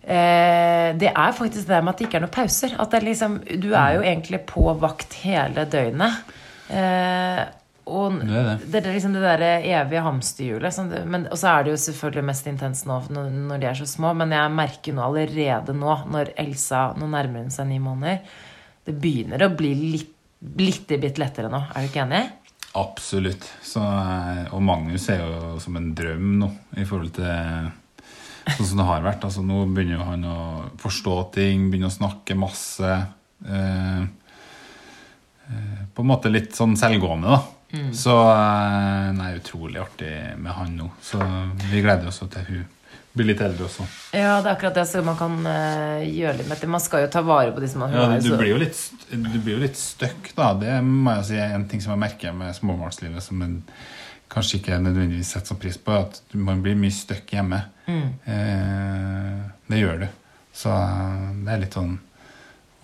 eh, 0.03 0.89
Det 0.99 1.11
er 1.11 1.37
faktisk 1.37 1.69
det 1.69 1.79
med 1.83 1.93
at 1.93 2.01
det 2.01 2.07
ikke 2.07 2.19
er 2.19 2.25
noen 2.25 2.35
pauser. 2.35 2.75
At 2.79 2.91
det 2.91 2.99
er 2.99 3.07
liksom 3.07 3.39
Du 3.61 3.71
er 3.71 3.95
jo 3.97 4.03
egentlig 4.03 4.41
på 4.49 4.65
vakt 4.81 5.15
hele 5.23 5.65
døgnet. 5.71 6.35
Eh, 6.67 7.41
og 7.89 8.19
Det 8.19 8.35
er 8.37 8.49
det. 8.51 8.57
det 8.69 8.83
er 8.83 8.91
liksom 8.93 9.15
det 9.15 9.23
der 9.23 9.45
evige 9.57 10.03
hamsterhjulet. 10.05 10.83
Og 11.31 11.39
så 11.39 11.53
er 11.53 11.65
det 11.65 11.73
jo 11.73 11.81
selvfølgelig 11.87 12.27
mest 12.27 12.51
intenst 12.51 12.89
nå 12.89 12.99
når, 13.09 13.31
når 13.49 13.63
de 13.63 13.71
er 13.71 13.79
så 13.79 13.87
små, 13.89 14.13
men 14.19 14.35
jeg 14.35 14.53
merker 14.59 14.95
nå 14.95 15.07
allerede 15.07 15.73
nå, 15.73 15.97
når 16.11 16.35
Elsa 16.43 16.89
Nå 16.99 17.09
nærmer 17.09 17.47
hun 17.47 17.53
seg 17.53 17.71
ni 17.71 17.79
måneder, 17.81 18.21
det 18.85 18.95
begynner 18.99 19.47
å 19.47 19.53
bli 19.55 19.73
litt 19.79 20.15
litt 20.39 20.87
bitte 20.87 21.19
lettere 21.19 21.51
nå. 21.51 21.59
Er 21.75 21.83
du 21.83 21.89
ikke 21.89 22.05
enig? 22.05 22.23
Absolutt. 22.77 23.45
Så, 23.65 23.81
eh, 23.81 24.45
og 24.53 24.61
Magnus 24.63 25.07
er 25.09 25.23
jo 25.23 25.57
som 25.61 25.77
en 25.79 25.91
drøm 25.97 26.35
nå, 26.41 26.49
i 26.77 26.85
forhold 26.85 27.13
til 27.17 27.71
sånn 28.55 28.69
som 28.71 28.81
det 28.81 28.87
har 28.89 29.05
vært. 29.05 29.25
Altså, 29.25 29.43
nå 29.45 29.63
begynner 29.73 30.05
han 30.07 30.25
å 30.27 30.39
forstå 30.81 31.15
ting, 31.35 31.69
begynner 31.69 31.91
å 31.91 31.97
snakke 31.97 32.37
masse. 32.39 32.95
Eh, 33.45 34.01
eh, 35.49 35.79
på 35.93 36.05
en 36.05 36.11
måte 36.11 36.31
litt 36.33 36.57
sånn 36.57 36.77
selvgående, 36.79 37.37
da. 37.37 37.41
Så 37.93 38.15
eh, 38.31 39.11
nei, 39.13 39.35
utrolig 39.37 39.81
artig 39.81 40.13
med 40.41 40.53
han 40.57 40.75
nå. 40.77 40.89
Så 41.05 41.21
vi 41.69 41.83
gleder 41.85 42.09
oss 42.09 42.23
til 42.25 42.47
hun 42.49 42.67
blir 43.17 43.25
litt 43.31 43.41
eldre 43.41 43.65
også. 43.65 43.85
Ja, 44.13 44.35
det 44.41 44.49
er 44.49 44.53
akkurat 44.53 44.75
det. 44.77 44.85
Så 44.89 45.01
man 45.03 45.17
kan 45.19 45.37
uh, 45.45 46.01
gjøre 46.05 46.37
litt 46.39 46.49
med 46.49 46.59
det. 46.61 46.69
Man 46.69 46.83
skal 46.83 47.05
jo 47.05 47.11
ta 47.13 47.23
vare 47.25 47.51
på 47.55 47.63
de 47.63 47.69
som 47.71 47.81
man 47.83 47.93
Ja, 47.95 48.05
er 48.15 48.21
du 48.21 48.29
blir 48.37 48.51
jo 48.53 48.59
litt, 48.61 48.77
du 49.09 49.39
blir 49.39 49.55
jo 49.57 49.63
litt 49.63 49.79
støkk, 49.79 50.29
da. 50.37 50.51
Det 50.61 50.75
må 50.85 51.15
jeg 51.17 51.25
si 51.31 51.39
er 51.41 51.55
en 51.57 51.65
ting 51.71 51.81
som 51.83 51.95
jeg 51.95 52.03
merker 52.05 52.35
med 52.37 52.53
småbarnslivet, 52.57 53.23
som 53.25 53.41
en 53.45 53.57
kanskje 54.29 54.59
ikke 54.59 54.77
nødvendigvis 54.83 55.31
setter 55.33 55.55
så 55.55 55.57
pris 55.57 55.77
på, 55.81 55.95
at 56.05 56.19
man 56.37 56.61
blir 56.61 56.77
mye 56.77 56.93
støkk 56.93 57.33
hjemme. 57.33 57.63
Eh, 57.89 59.39
det 59.73 59.79
gjør 59.81 60.03
du. 60.03 60.07
Så 60.53 60.69
eh, 60.69 61.25
det 61.45 61.53
er 61.55 61.61
litt 61.63 61.73
sånn 61.77 61.95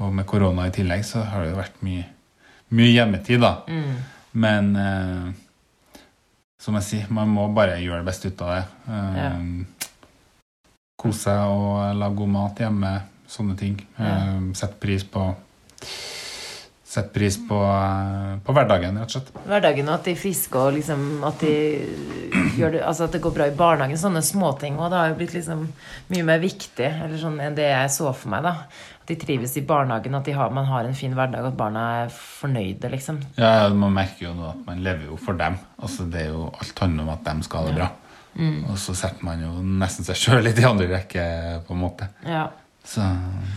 Og 0.02 0.12
med 0.14 0.26
korona 0.28 0.66
i 0.68 0.74
tillegg 0.76 1.06
så 1.08 1.22
har 1.24 1.44
det 1.46 1.52
jo 1.54 1.60
vært 1.60 1.78
mye, 1.86 2.04
mye 2.76 2.90
hjemmetid, 2.92 3.40
da. 3.46 3.52
Men 4.36 4.74
eh, 4.76 5.30
som 6.60 6.76
jeg 6.82 6.88
sier, 6.90 7.06
man 7.14 7.30
må 7.32 7.46
bare 7.56 7.78
gjøre 7.80 8.02
det 8.02 8.10
beste 8.10 8.34
ut 8.34 8.42
av 8.44 8.52
det. 8.56 8.64
Eh, 8.90 9.22
Ja. 9.22 9.32
Kose 10.98 11.26
seg 11.28 11.42
og 11.52 11.96
lage 12.00 12.16
god 12.22 12.32
mat 12.38 12.62
hjemme. 12.64 12.94
Sånne 13.28 13.58
ting. 13.60 13.80
Ja. 13.98 14.14
Eh, 14.38 14.52
Sette 14.56 14.80
pris 14.80 15.04
på 15.04 15.32
Sette 16.96 17.12
pris 17.12 17.36
på, 17.50 17.58
eh, 17.60 18.36
på 18.46 18.54
hverdagen, 18.56 18.96
rett 19.02 19.10
og 19.10 19.16
slett. 19.18 19.32
hverdagen, 19.50 19.88
og 19.90 19.96
at 19.98 20.06
de 20.06 20.12
er 20.14 20.20
friske, 20.22 20.56
og 20.56 20.76
liksom 20.78 21.02
at 21.28 21.42
de 21.44 21.50
gjør 22.56 22.72
det 22.78 22.84
Altså 22.88 23.04
at 23.10 23.12
det 23.12 23.22
går 23.26 23.34
bra 23.36 23.48
i 23.50 23.56
barnehagen. 23.58 23.98
Sånne 24.00 24.22
småting. 24.24 24.78
Og 24.80 24.90
det 24.94 25.00
har 25.02 25.10
jo 25.10 25.18
blitt 25.20 25.34
liksom 25.36 25.66
mye 26.14 26.24
mer 26.24 26.40
viktig 26.40 26.88
eller 26.88 27.18
sånn, 27.20 27.42
enn 27.44 27.58
det 27.58 27.68
jeg 27.68 27.90
så 27.98 28.14
for 28.16 28.30
meg. 28.32 28.44
da 28.44 28.54
At 29.02 29.08
de 29.12 29.16
trives 29.20 29.58
i 29.58 29.66
barnehagen, 29.68 30.16
at 30.16 30.24
de 30.24 30.32
har, 30.38 30.50
man 30.56 30.66
har 30.70 30.86
en 30.86 30.94
fin 30.96 31.12
hverdag, 31.14 31.46
at 31.50 31.58
barna 31.58 32.06
er 32.06 32.10
fornøyde, 32.16 32.90
liksom. 32.94 33.20
Ja, 33.38 33.68
Man 33.74 33.92
merker 33.94 34.30
jo 34.30 34.34
nå 34.34 34.48
at 34.54 34.66
man 34.66 34.82
lever 34.86 35.10
jo 35.10 35.18
for 35.18 35.34
dem. 35.34 35.58
Altså 35.82 36.10
det 36.10 36.22
er 36.22 36.32
jo 36.32 36.48
Alt 36.62 36.80
handler 36.80 37.04
om 37.04 37.10
at 37.10 37.24
de 37.28 37.44
skal 37.44 37.60
ha 37.60 37.66
det 37.68 37.76
bra. 37.76 37.90
Og 38.36 38.78
så 38.82 38.96
setter 38.98 39.26
man 39.26 39.42
jo 39.44 39.54
nesten 39.64 40.08
seg 40.08 40.20
sjøl 40.20 40.44
litt 40.46 40.60
i 40.60 40.68
andre 40.68 40.90
rekke, 40.92 41.26
på 41.68 41.76
en 41.76 41.84
måte. 41.86 42.12
Ja. 42.28 42.50
Så 42.86 43.06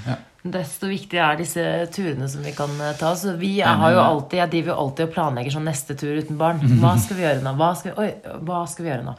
ja. 0.07 0.17
Desto 0.49 0.87
viktigere 0.87 1.33
er 1.33 1.41
disse 1.41 1.63
turene 1.91 2.29
som 2.31 2.45
vi 2.47 2.53
kan 2.55 2.71
eh, 2.79 2.95
ta. 2.97 3.11
Så 3.19 3.35
vi 3.41 3.57
er, 3.59 3.75
har 3.81 3.91
jo 3.91 3.99
alltid, 4.01 4.39
Jeg 4.39 4.53
driver 4.53 4.71
jo 4.71 4.77
alltid 4.85 5.05
og 5.09 5.15
planlegger 5.17 5.55
sånn 5.57 5.67
neste 5.67 5.97
tur 5.99 6.21
uten 6.21 6.39
barn. 6.41 6.63
Hva 6.83 6.93
skal 7.03 7.19
vi 7.19 7.25
gjøre 7.27 7.43
nå? 7.43 7.55
Hva 7.59 7.73
skal 7.79 7.91
vi, 7.91 8.05
oi, 8.05 8.37
hva 8.47 8.61
skal 8.71 8.87
vi 8.87 8.93
gjøre 8.93 9.07
nå? 9.09 9.17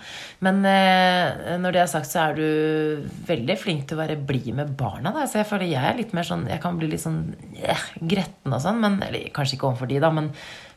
Men 0.48 0.62
eh, 0.70 1.58
når 1.60 1.76
det 1.76 1.84
er 1.84 1.92
sagt, 1.92 2.10
så 2.10 2.24
er 2.24 2.40
du 2.40 3.10
veldig 3.28 3.60
flink 3.60 3.86
til 3.90 4.00
å 4.00 4.02
være 4.02 4.18
blid 4.32 4.54
med 4.62 4.72
barna. 4.80 5.12
Da. 5.16 5.28
Så 5.28 5.42
jeg 5.42 5.50
føler 5.52 5.70
jeg 5.74 5.84
er 5.92 6.00
litt 6.00 6.16
mer 6.16 6.28
sånn 6.28 6.48
Jeg 6.50 6.64
kan 6.64 6.80
bli 6.80 6.90
litt 6.94 7.04
sånn 7.04 7.22
eh, 7.60 7.86
gretten 8.00 8.56
og 8.56 8.64
sånn. 8.64 8.82
Men, 8.82 8.98
eller 9.06 9.30
kanskje 9.36 9.60
ikke 9.60 9.74
overfor 9.74 9.92
de, 9.92 10.00
da. 10.00 10.14
Men, 10.16 10.32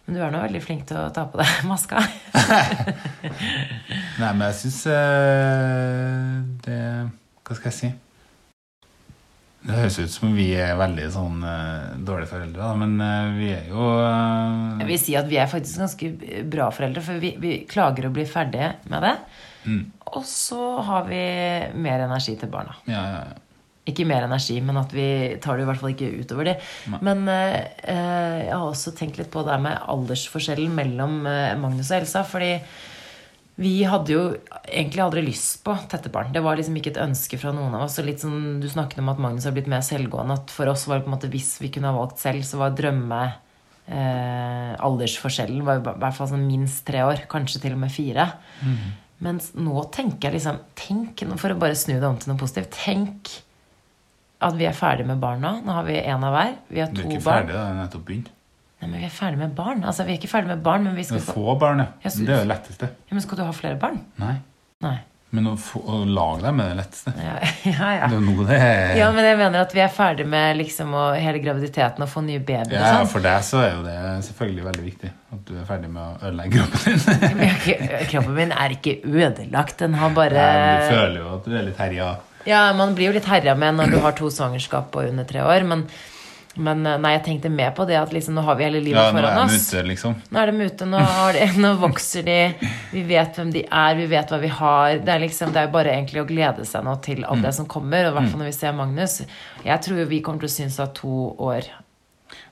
men 0.07 0.17
du 0.17 0.23
er 0.23 0.33
nå 0.35 0.43
veldig 0.43 0.63
flink 0.65 0.87
til 0.89 0.99
å 1.01 1.11
ta 1.15 1.27
på 1.31 1.41
deg 1.41 1.51
maska. 1.71 2.03
Nei, 4.21 4.31
men 4.31 4.47
jeg 4.51 4.59
syns 4.63 4.81
det 6.65 6.81
Hva 7.43 7.57
skal 7.57 7.71
jeg 7.71 7.79
si? 7.79 7.93
Det 9.63 9.77
høres 9.77 9.99
ut 10.03 10.11
som 10.11 10.33
vi 10.35 10.49
er 10.59 10.75
veldig 10.75 11.05
sånn 11.15 11.43
eh, 11.47 11.93
dårlige 12.03 12.33
foreldre, 12.33 12.59
da, 12.59 12.73
men 12.81 12.97
eh, 12.99 13.35
vi 13.37 13.51
er 13.55 13.69
jo 13.71 13.85
eh, 13.95 14.81
Jeg 14.81 14.89
vil 14.89 14.99
si 15.05 15.15
at 15.19 15.29
vi 15.31 15.39
er 15.39 15.51
faktisk 15.51 15.85
ganske 15.85 16.11
bra 16.51 16.67
foreldre, 16.75 17.05
for 17.07 17.23
vi, 17.23 17.37
vi 17.39 17.53
klager 17.71 18.09
å 18.09 18.15
bli 18.15 18.27
ferdige 18.27 18.73
med 18.91 19.07
det. 19.07 19.15
Mm. 19.71 19.85
Og 20.19 20.27
så 20.27 20.67
har 20.83 21.07
vi 21.07 21.23
mer 21.79 22.03
energi 22.09 22.35
til 22.41 22.51
barna. 22.51 22.75
Ja, 22.91 23.05
ja, 23.07 23.23
ja. 23.31 23.42
Ikke 23.89 24.07
mer 24.07 24.29
energi, 24.29 24.61
men 24.63 24.79
at 24.79 24.93
vi 24.95 25.05
tar 25.43 25.59
det 25.59 25.65
i 25.65 25.67
hvert 25.67 25.81
fall 25.81 25.91
ikke 25.91 26.13
utover 26.23 26.47
det. 26.53 26.55
Nei. 26.93 27.01
Men 27.09 27.25
eh, 27.33 27.57
eh, 27.91 28.39
jeg 28.47 28.55
har 28.55 28.69
også 28.69 28.93
tenkt 28.95 29.19
litt 29.19 29.33
på 29.33 29.43
det 29.49 29.59
med 29.65 29.81
aldersforskjellen 29.91 30.71
mellom 30.77 31.25
eh, 31.27 31.57
Magnus 31.59 31.91
og 31.91 31.99
Elsa. 31.99 32.23
Fordi 32.23 32.53
vi 33.63 33.75
hadde 33.85 34.15
jo 34.15 34.23
egentlig 34.63 35.03
aldri 35.03 35.27
lyst 35.27 35.65
på 35.67 35.75
tette 35.91 36.13
barn. 36.15 36.31
Det 36.33 36.45
var 36.47 36.57
liksom 36.61 36.79
ikke 36.79 36.95
et 36.95 37.03
ønske 37.03 37.41
fra 37.43 37.51
noen 37.57 37.75
av 37.75 37.89
oss. 37.89 37.99
Og 37.99 38.07
litt 38.07 38.23
sånn, 38.23 38.63
du 38.63 38.71
snakket 38.71 39.03
om 39.03 39.11
at 39.13 39.21
Magnus 39.27 39.51
har 39.51 39.59
blitt 39.59 39.71
mer 39.71 39.83
selvgående. 39.87 40.39
At 40.39 40.55
for 40.55 40.71
oss 40.71 40.87
var 40.87 41.01
det 41.01 41.09
på 41.09 41.13
en 41.13 41.19
måte 41.19 41.35
hvis 41.35 41.57
vi 41.65 41.75
kunne 41.75 41.91
ha 41.91 41.99
valgt 41.99 42.23
selv, 42.23 42.47
så 42.47 42.63
var 42.63 42.79
drømme 42.79 43.23
eh, 43.91 44.73
aldersforskjellen 44.79 45.67
var 45.67 45.83
i 45.83 45.87
hvert 45.91 46.21
fall 46.23 46.31
sånn 46.31 46.47
minst 46.47 46.87
tre 46.87 47.03
år. 47.03 47.27
Kanskje 47.31 47.67
til 47.67 47.75
og 47.75 47.83
med 47.83 47.93
fire. 47.95 48.31
Mens 49.23 49.53
nå 49.59 49.85
tenker 49.95 50.31
jeg 50.31 50.39
liksom 50.41 50.63
Tenk, 50.79 51.23
for 51.39 51.55
å 51.55 51.59
bare 51.59 51.79
snu 51.79 51.97
det 51.97 52.07
om 52.07 52.17
til 52.19 52.33
noe 52.33 52.41
positivt 52.41 52.75
Tenk 52.75 53.31
at 54.43 54.57
vi 54.59 54.67
er 54.69 54.77
ferdig 54.77 55.07
med 55.07 55.21
barna. 55.23 55.55
Nå 55.65 55.73
har 55.79 55.85
vi 55.89 56.01
én 56.01 56.25
av 56.29 56.33
hver. 56.37 56.55
Vi 56.71 56.81
har 56.81 56.89
Du 56.93 57.01
er 57.03 57.07
ikke 57.11 57.23
barn. 57.25 57.47
ferdig, 57.47 57.55
da. 57.55 57.63
Det 57.67 57.71
er 57.77 57.81
nettopp 57.85 58.05
begynt. 58.11 58.29
Nei, 58.83 58.89
men 58.91 58.99
vi 59.01 59.07
er 59.07 59.15
ferdig 59.15 59.39
med 59.39 59.55
barn. 59.55 59.85
Altså, 59.87 60.05
vi 60.09 60.13
er 60.17 60.19
ikke 60.19 60.33
ferdig 60.33 60.49
med 60.57 60.63
barn, 60.67 60.85
men 60.85 60.97
vi 60.99 61.05
skal 61.07 61.21
få 61.23 61.37
få 61.39 61.59
barn, 61.61 61.79
ja. 61.79 61.87
Jeg 62.03 62.13
synes- 62.13 62.27
Det 62.27 62.35
er 62.35 62.45
det 62.45 62.49
letteste. 62.57 62.89
ja, 62.91 63.13
Men 63.15 63.21
skal 63.21 63.37
du 63.39 63.45
ha 63.45 63.53
flere 63.53 63.79
barn? 63.79 64.01
Nei. 64.19 64.37
Nei. 64.83 64.99
Men 65.35 65.47
å, 65.47 65.53
få, 65.57 65.81
å 65.89 66.03
lage 66.05 66.43
dem 66.43 66.59
er 66.61 66.75
det 66.75 66.77
letteste. 66.77 67.13
Ja, 67.17 67.37
ja. 67.65 67.93
ja. 68.03 68.07
Det 68.11 68.17
er 68.19 68.45
det 68.51 68.57
er 68.61 68.97
Ja, 68.99 69.07
men 69.13 69.25
jeg 69.25 69.39
mener 69.39 69.63
at 69.63 69.73
vi 69.73 69.81
er 69.81 69.89
ferdig 69.89 70.27
med 70.29 70.59
liksom 70.59 70.91
å, 70.93 71.05
hele 71.17 71.39
graviditeten 71.41 72.03
og 72.05 72.09
få 72.13 72.21
nye 72.27 72.39
babyer 72.41 72.75
Ja, 72.75 73.01
og 73.01 73.07
sånn. 73.07 73.13
for 73.15 73.21
deg 73.25 73.41
så 73.49 73.63
er 73.65 73.71
jo 73.79 73.83
det 73.87 73.95
selvfølgelig 74.27 74.65
veldig 74.67 74.85
viktig. 74.91 75.11
At 75.33 75.45
du 75.49 75.55
er 75.57 75.65
ferdig 75.65 75.89
med 75.95 76.03
å 76.03 76.29
ødelegge 76.29 76.59
kroppen 76.59 76.99
din. 76.99 77.39
Jeg 77.71 78.11
Kroppen 78.11 78.35
min 78.35 78.53
er 78.53 78.75
ikke 78.77 78.99
ødelagt. 79.09 79.79
Den 79.79 79.95
har 79.95 80.11
bare 80.11 80.45
du 80.83 80.93
føler 80.93 81.17
jo 81.23 81.35
at 81.39 81.45
du 81.49 81.57
er 81.57 81.63
litt 81.71 81.81
herja. 81.81 82.11
Ja, 82.47 82.73
man 82.75 82.95
blir 82.95 83.11
jo 83.11 83.19
litt 83.19 83.29
herja 83.31 83.55
med 83.59 83.77
når 83.79 83.91
du 83.95 84.01
har 84.03 84.13
to 84.19 84.31
svangerskap 84.31 84.91
på 84.95 85.05
under 85.09 85.25
tre 85.29 85.41
år, 85.45 85.65
men 85.69 85.87
Men 86.55 86.85
eh, 86.85 86.99
nei, 87.01 87.15
jeg 87.15 87.23
tenkte 87.25 87.49
mer 87.49 87.71
på 87.73 87.87
det 87.89 87.95
at 87.97 88.11
liksom, 88.13 88.35
nå 88.37 88.43
har 88.45 88.59
vi 88.59 88.65
hele 88.67 88.81
livet 88.85 88.99
Ja, 89.01 89.13
foran 89.15 89.39
oss. 89.49 89.71
ute, 89.73 89.83
liksom. 89.89 90.19
Nå 90.31 90.37
er 90.43 90.51
de 90.53 90.67
ute, 90.69 90.85
nå, 90.85 90.99
har 91.01 91.33
de, 91.33 91.47
nå 91.57 91.71
vokser 91.81 92.27
de. 92.27 92.35
Vi 92.93 93.05
vet 93.09 93.39
hvem 93.39 93.53
de 93.55 93.63
er, 93.65 93.95
vi 93.97 94.05
vet 94.11 94.29
hva 94.29 94.39
vi 94.43 94.51
har. 94.53 94.99
Det 95.01 95.09
er, 95.15 95.23
liksom, 95.25 95.55
det 95.55 95.63
er 95.63 95.71
bare 95.73 95.95
egentlig 95.95 96.21
å 96.21 96.27
glede 96.29 96.67
seg 96.69 96.85
nå 96.85 96.99
til 97.01 97.25
alt 97.25 97.39
Mm. 97.41 97.47
det 97.47 97.55
som 97.57 97.65
kommer. 97.67 98.05
Og 98.05 98.13
i 98.13 98.15
hvert 98.19 98.29
fall 98.35 98.41
når 98.43 98.51
vi 98.51 98.59
ser 98.59 98.73
Magnus. 98.77 99.15
Jeg 99.65 99.81
tror 99.81 99.97
jo 100.03 100.05
vi 100.13 100.21
kommer 100.21 100.41
til 100.45 100.51
å 100.51 100.57
synes 100.59 100.79
at 100.85 100.93
to 101.01 101.15
år 101.41 101.63
er 101.65 101.73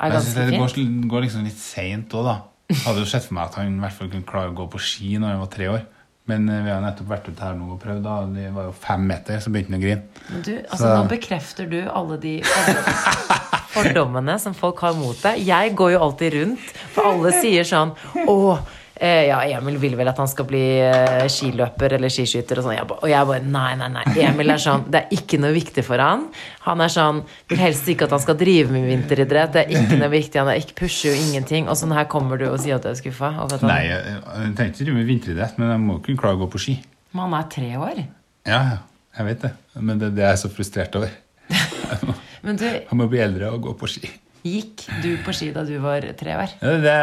Jeg 0.00 0.12
ganske 0.16 0.48
det 0.48 0.58
går, 0.64 1.08
går 1.12 1.20
liksom 1.28 1.44
litt 1.44 1.58
seint 1.60 2.08
òg, 2.16 2.24
da. 2.24 2.38
Hadde 2.86 3.04
jo 3.04 3.04
sett 3.04 3.24
for 3.28 3.34
meg 3.36 3.44
at 3.50 3.54
han 3.60 3.76
i 3.76 3.80
hvert 3.84 3.92
fall 4.00 4.08
kunne 4.08 4.24
klare 4.24 4.48
å 4.48 4.56
gå 4.56 4.70
på 4.70 4.80
ski 4.80 5.18
når 5.20 5.28
han 5.36 5.40
var 5.44 5.52
tre 5.52 5.68
år. 5.68 5.84
Men 6.30 6.48
eh, 6.48 6.60
vi 6.66 6.70
har 6.72 6.80
nettopp 6.84 7.08
vært 7.10 7.28
ute 7.32 7.42
her 7.48 7.56
nå 7.58 7.72
og 7.74 7.80
prøvd. 7.82 8.02
da 8.06 8.16
Det 8.34 8.48
var 8.54 8.68
jo 8.70 8.74
fem 8.86 9.06
meter, 9.10 9.40
så 9.42 9.50
begynte 9.52 9.74
han 9.74 9.80
å 9.80 9.84
grine. 9.84 10.42
Du, 10.46 10.52
altså, 10.58 10.82
Så- 10.84 10.96
nå 10.96 11.08
bekrefter 11.10 11.70
du 11.70 11.80
alle 11.90 12.18
de 12.22 12.34
fordommene 13.74 14.38
som 14.42 14.54
folk 14.56 14.80
har 14.84 14.94
mot 14.98 15.16
deg. 15.22 15.42
Jeg 15.46 15.74
går 15.78 15.94
jo 15.96 16.02
alltid 16.08 16.34
rundt, 16.38 16.70
for 16.94 17.10
alle 17.12 17.32
sier 17.40 17.66
sånn 17.66 17.92
Å, 18.26 18.36
eh, 18.56 18.76
ja, 19.00 19.38
Emil 19.56 19.78
vil 19.80 19.94
vel 19.96 20.08
at 20.10 20.18
han 20.20 20.28
skal 20.28 20.44
bli 20.44 20.60
eh, 20.84 21.22
skiløper 21.32 21.94
eller 21.96 22.12
skiskytter 22.12 22.58
og 22.60 22.66
sånn. 22.66 22.74
Jeg 22.76 22.86
ba- 22.90 22.98
Og 23.00 23.08
jeg 23.08 23.26
bare 23.30 23.42
Nei, 23.48 23.70
nei, 23.80 23.88
nei. 23.94 24.02
Emil 24.26 24.50
er 24.52 24.60
sånn 24.60 24.82
Det 24.92 25.00
er 25.00 25.14
ikke 25.16 25.38
noe 25.40 25.54
viktig 25.56 25.84
for 25.86 26.02
han. 26.04 26.26
Han 26.66 26.80
er 26.84 26.92
sånn 26.92 27.22
Vil 27.48 27.58
helst 27.62 27.88
ikke 27.88 28.04
at 28.04 28.12
han 28.16 28.20
skal 28.20 28.36
drive 28.40 28.68
med 28.74 28.84
vinteridrett. 28.90 29.54
Det 29.56 29.62
er 29.64 29.72
ikke 29.80 29.96
noe 30.02 30.12
viktig. 30.12 30.42
Han 30.42 30.52
er 30.52 30.60
ikke 30.60 30.76
pusher 30.82 31.14
jo 31.14 31.22
ingenting. 31.30 31.68
Og 31.72 31.78
sånn 31.80 31.96
her 31.96 32.04
kommer 32.12 32.36
du 32.36 32.44
og 32.50 32.58
sier 32.60 32.76
at 32.76 32.84
du 32.84 32.90
er 32.92 32.98
skuffa. 33.00 33.32
Nei, 33.64 33.80
jeg, 33.88 34.04
jeg 34.20 34.54
trenger 34.60 34.74
ikke 34.74 34.84
drive 34.84 34.98
med 35.00 35.10
vinteridrett, 35.14 35.58
men 35.62 35.72
jeg 35.74 35.80
må 35.88 35.98
kunne 36.04 36.20
klare 36.20 36.36
å 36.36 36.42
gå 36.44 36.50
på 36.52 36.60
ski. 36.66 36.76
Men 37.16 37.24
han 37.28 37.38
er 37.40 37.48
tre 37.56 37.70
år. 37.80 38.04
Ja, 38.46 38.60
ja, 38.74 38.78
jeg 39.18 39.26
vet 39.32 39.40
det. 39.48 39.52
Men 39.80 39.98
det, 40.02 40.12
det 40.16 40.22
er 40.28 40.34
jeg 40.36 40.44
så 40.44 40.52
frustrert 40.52 41.00
over. 41.00 41.10
Men 42.44 42.56
du, 42.56 42.64
Han 42.88 42.96
må 43.00 43.06
bli 43.10 43.18
eldre 43.20 43.50
og 43.52 43.64
gå 43.66 43.72
på 43.80 43.88
ski. 43.90 44.08
Gikk 44.46 44.86
du 45.04 45.10
på 45.24 45.34
ski 45.36 45.50
da 45.54 45.64
du 45.68 45.74
var 45.82 46.04
tre 46.18 46.36
år? 46.38 46.54
Ja, 46.62 46.76
det 46.84 46.94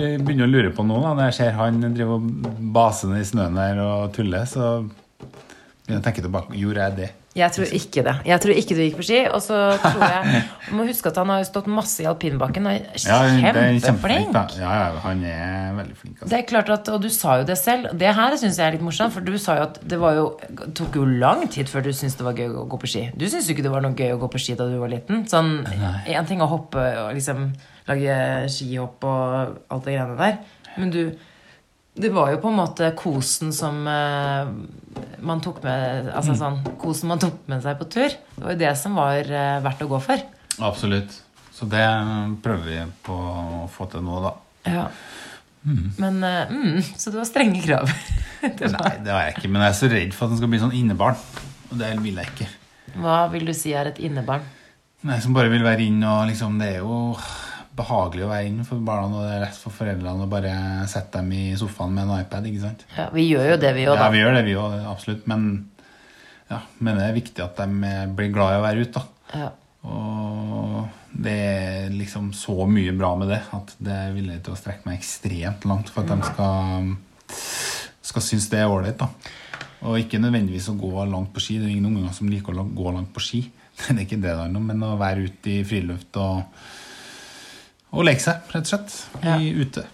jeg 0.00 0.20
begynner 0.24 0.48
å 0.48 0.52
lure 0.52 0.72
på 0.76 0.84
nå, 0.86 0.98
når 1.04 1.30
jeg 1.30 1.38
ser 1.40 1.56
han 1.58 1.80
driver 1.86 2.18
og 2.18 2.58
baser 2.74 3.16
i 3.16 3.24
snøen 3.26 3.58
der 3.58 3.80
og 3.84 4.12
tuller, 4.16 4.44
så 4.48 4.82
begynner 4.84 5.96
jeg 5.96 6.02
å 6.02 6.06
tenke 6.08 6.26
tilbake. 6.26 6.58
Gjorde 6.60 6.86
jeg 6.86 6.98
det? 7.00 7.10
Jeg 7.38 7.54
tror 7.54 7.70
ikke 7.76 8.02
det. 8.02 8.12
Jeg 8.26 8.42
tror 8.42 8.56
ikke 8.58 8.74
du 8.74 8.80
gikk 8.82 8.96
på 8.98 9.04
ski. 9.06 9.18
Og 9.30 9.38
så 9.44 9.58
tror 9.84 10.02
jeg 10.02 10.40
Du 10.66 10.72
må 10.74 10.86
huske 10.88 11.12
at 11.12 11.18
han 11.20 11.30
har 11.30 11.44
stått 11.46 11.68
masse 11.70 12.02
i 12.02 12.08
alpinbakken 12.10 12.66
og 12.66 12.72
er 12.74 12.98
kjempeflink. 12.98 14.34
Ja, 14.58 14.72
ja, 14.80 14.88
han 15.04 15.22
er 15.26 15.76
veldig 15.78 15.94
flink. 16.00 16.16
Altså. 16.18 16.30
Det 16.32 16.38
er 16.40 16.46
klart 16.50 16.72
at, 16.74 16.90
Og 16.90 17.04
du 17.04 17.08
sa 17.14 17.36
jo 17.40 17.46
det 17.46 17.56
selv. 17.60 17.86
Det 18.02 18.10
her 18.18 18.36
syns 18.40 18.58
jeg 18.58 18.66
er 18.66 18.76
litt 18.76 18.84
morsomt. 18.86 19.14
For 19.14 19.22
du 19.22 19.36
sa 19.38 19.60
jo 19.60 19.68
at 19.68 19.78
det 19.94 20.00
var 20.02 20.18
jo, 20.18 20.26
tok 20.74 20.98
jo 20.98 21.06
lang 21.06 21.46
tid 21.54 21.70
før 21.70 21.86
du 21.86 21.92
syntes 21.94 22.18
det 22.18 22.26
var 22.26 22.34
gøy 22.38 22.50
å 22.50 22.66
gå 22.70 22.80
på 22.82 22.90
ski. 22.90 23.06
Du 23.14 23.26
syntes 23.28 23.46
jo 23.46 23.54
ikke 23.54 23.66
det 23.68 23.74
var 23.76 23.86
noe 23.86 23.94
gøy 23.98 24.14
å 24.16 24.20
gå 24.24 24.30
på 24.34 24.42
ski 24.42 24.58
da 24.58 24.66
du 24.70 24.78
var 24.82 24.90
liten. 24.90 25.22
Sånn, 25.30 25.60
Én 26.10 26.26
ting 26.28 26.42
å 26.42 26.50
hoppe 26.50 26.82
og 27.04 27.14
liksom 27.14 27.52
lage 27.90 28.18
skihopp 28.50 29.06
og 29.06 29.58
alt 29.70 29.86
det 29.86 29.94
greiene 29.96 30.18
der. 30.18 30.40
Men 30.78 30.90
du 30.94 31.02
Det 31.94 32.10
var 32.14 32.30
jo 32.32 32.38
på 32.42 32.50
en 32.52 32.58
måte 32.60 32.92
kosen 32.96 33.50
som 33.54 33.80
eh, 33.90 34.50
man 35.26 35.40
tok 35.42 35.58
med 35.64 36.10
Altså 36.14 36.36
sånn 36.38 36.60
Kosen 36.80 37.10
man 37.10 37.20
tok 37.20 37.42
med 37.50 37.64
seg 37.64 37.80
på 37.80 37.88
tur. 37.90 38.14
Det 38.36 38.44
var 38.44 38.54
jo 38.54 38.60
det 38.62 38.70
som 38.78 38.94
var 38.98 39.26
eh, 39.26 39.56
verdt 39.64 39.82
å 39.84 39.90
gå 39.90 40.00
for. 40.04 40.22
Absolutt. 40.62 41.16
Så 41.54 41.66
det 41.68 41.82
prøver 42.44 42.68
vi 42.68 42.78
på 43.04 43.16
å 43.16 43.66
få 43.72 43.88
til 43.92 44.04
nå, 44.06 44.20
da. 44.24 44.32
Ja. 44.70 44.86
Men 46.00 46.22
eh, 46.24 46.48
mm, 46.52 46.78
Så 46.94 47.10
det 47.10 47.20
var 47.20 47.28
strenge 47.28 47.60
krav. 47.64 47.90
det 48.40 48.70
var, 48.70 48.78
Nei, 48.78 48.94
det 49.04 49.12
har 49.12 49.26
jeg 49.26 49.36
ikke, 49.36 49.50
men 49.52 49.66
jeg 49.66 49.74
er 49.74 49.78
så 49.82 49.90
redd 49.92 50.16
for 50.16 50.26
at 50.26 50.32
den 50.32 50.40
skal 50.40 50.52
bli 50.54 50.62
sånn 50.62 50.78
innebarn. 50.78 51.20
Og 51.70 51.76
det 51.82 51.90
vil 52.00 52.22
jeg 52.22 52.32
ikke. 52.32 52.48
hva 53.02 53.18
vil 53.34 53.44
du 53.50 53.52
si 53.54 53.74
er 53.76 53.92
et 53.92 54.00
innebarn? 54.02 54.46
Nei, 55.06 55.20
Som 55.22 55.36
bare 55.36 55.52
vil 55.52 55.64
være 55.64 55.86
inn 55.86 56.02
og 56.04 56.26
liksom 56.28 56.58
Det 56.60 56.66
er 56.74 56.82
jo 56.82 57.14
behagelig 57.80 58.26
å 58.26 58.30
være 58.30 58.46
inn 58.50 58.62
for 58.68 58.84
barna, 58.86 59.10
og 59.10 59.26
det 59.26 59.34
er 59.38 59.44
lett 59.46 59.58
for 59.58 59.74
foreldrene 59.74 60.26
å 60.26 60.30
bare 60.30 60.52
sette 60.90 61.18
dem 61.18 61.32
i 61.36 61.44
sofaen 61.58 61.96
med 61.96 62.06
en 62.06 62.20
iPad. 62.22 62.46
ikke 62.50 62.62
sant? 62.66 62.84
Ja, 62.96 63.08
vi 63.14 63.26
gjør 63.30 63.54
jo 63.54 63.58
det, 63.64 63.74
vi 63.76 63.88
òg, 63.90 63.98
Ja, 63.98 64.08
vi 64.12 64.22
gjør 64.22 64.36
det, 64.38 64.44
vi 64.46 64.56
òg, 64.60 64.76
absolutt. 64.92 65.26
Men, 65.30 65.48
ja, 66.52 66.60
men 66.78 67.00
det 67.00 67.08
er 67.08 67.18
viktig 67.18 67.44
at 67.44 67.58
de 67.64 67.96
blir 68.16 68.32
glad 68.34 68.54
i 68.54 68.60
å 68.60 68.64
være 68.68 68.86
ute. 68.86 69.02
da. 69.02 69.42
Ja. 69.44 69.50
Og 69.90 70.88
det 71.20 71.36
er 71.36 71.92
liksom 71.94 72.32
så 72.36 72.66
mye 72.68 72.92
bra 72.96 73.14
med 73.18 73.30
det 73.32 73.40
at 73.56 73.72
det 73.80 73.94
er 73.96 74.12
villig 74.16 74.40
til 74.44 74.54
å 74.54 74.58
strekke 74.60 74.86
meg 74.88 74.98
ekstremt 75.00 75.64
langt 75.68 75.88
for 75.92 76.04
at 76.04 76.12
de 76.12 76.28
skal, 76.28 76.90
skal 78.10 78.26
synes 78.26 78.50
det 78.52 78.60
er 78.60 78.72
ålreit. 78.72 79.00
Og 79.80 79.96
ikke 80.02 80.20
nødvendigvis 80.20 80.68
å 80.68 80.76
gå 80.76 81.06
langt 81.08 81.32
på 81.32 81.40
ski. 81.40 81.56
Det 81.60 81.70
er 81.70 81.72
ingen 81.78 81.88
unger 81.94 82.12
som 82.16 82.28
liker 82.28 82.52
å 82.60 82.66
gå 82.68 82.92
langt 82.92 83.12
på 83.16 83.24
ski. 83.24 83.40
Det 83.80 83.94
er 83.94 84.02
ikke 84.04 84.18
det 84.20 84.28
det 84.28 84.42
er 84.44 84.50
noe, 84.52 84.60
men 84.60 84.82
å 84.84 84.98
være 85.00 85.22
ute 85.30 85.54
i 85.54 85.62
friluft 85.64 86.18
og, 86.20 86.42
og 87.90 88.06
leke 88.06 88.22
seg, 88.22 88.50
rett 88.54 88.66
og 88.66 88.72
slett. 88.72 88.98
Ja. 89.24 89.38
I, 89.38 89.54
ute. 89.60 89.86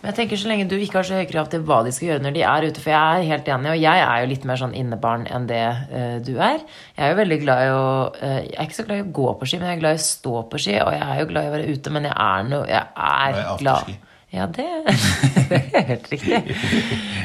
Men 0.00 0.14
jeg 0.14 0.16
tenker 0.16 0.38
så 0.40 0.48
lenge 0.48 0.64
du 0.70 0.78
ikke 0.80 0.96
har 0.96 1.04
så 1.04 1.18
høye 1.18 1.28
krav 1.28 1.50
til 1.52 1.64
hva 1.68 1.82
de 1.84 1.90
skal 1.92 2.06
gjøre 2.08 2.24
når 2.24 2.32
de 2.32 2.44
er 2.48 2.66
ute, 2.70 2.80
for 2.80 2.92
jeg 2.94 3.24
er 3.24 3.26
helt 3.34 3.48
enig, 3.52 3.72
og 3.74 3.82
jeg 3.82 4.04
er 4.04 4.22
jo 4.22 4.28
litt 4.30 4.46
mer 4.48 4.60
sånn 4.62 4.76
innebarn 4.80 5.26
enn 5.28 5.48
det 5.50 5.64
uh, 5.92 6.14
du 6.24 6.32
er. 6.40 6.62
Jeg 6.96 7.04
er 7.04 7.12
jo 7.12 7.18
veldig 7.18 7.38
glad 7.42 7.64
i 7.66 7.72
å 7.74 7.82
uh, 8.16 8.38
Jeg 8.38 8.54
er 8.54 8.64
ikke 8.64 8.78
så 8.78 8.86
glad 8.86 9.02
i 9.02 9.04
å 9.04 9.10
gå 9.20 9.26
på 9.36 9.50
ski, 9.50 9.60
men 9.60 9.68
jeg 9.68 9.76
er 9.76 9.82
glad 9.82 9.98
i 9.98 10.00
å 10.00 10.06
stå 10.06 10.44
på 10.52 10.62
ski, 10.64 10.78
og 10.80 10.94
jeg 10.96 11.04
er 11.04 11.20
jo 11.20 11.28
glad 11.34 11.44
i 11.44 11.50
å 11.50 11.56
være 11.58 11.74
ute, 11.74 11.92
men 11.96 12.08
jeg 12.08 12.16
er 12.16 12.48
noe 12.48 12.70
Jeg 12.70 12.86
er 13.10 13.36
Du 13.36 13.42
er 13.42 13.60
glad. 13.60 13.92
Ja, 14.30 14.46
det, 14.46 14.68
det 15.50 15.58
er 15.74 15.88
helt 15.90 16.12
riktig. 16.14 16.56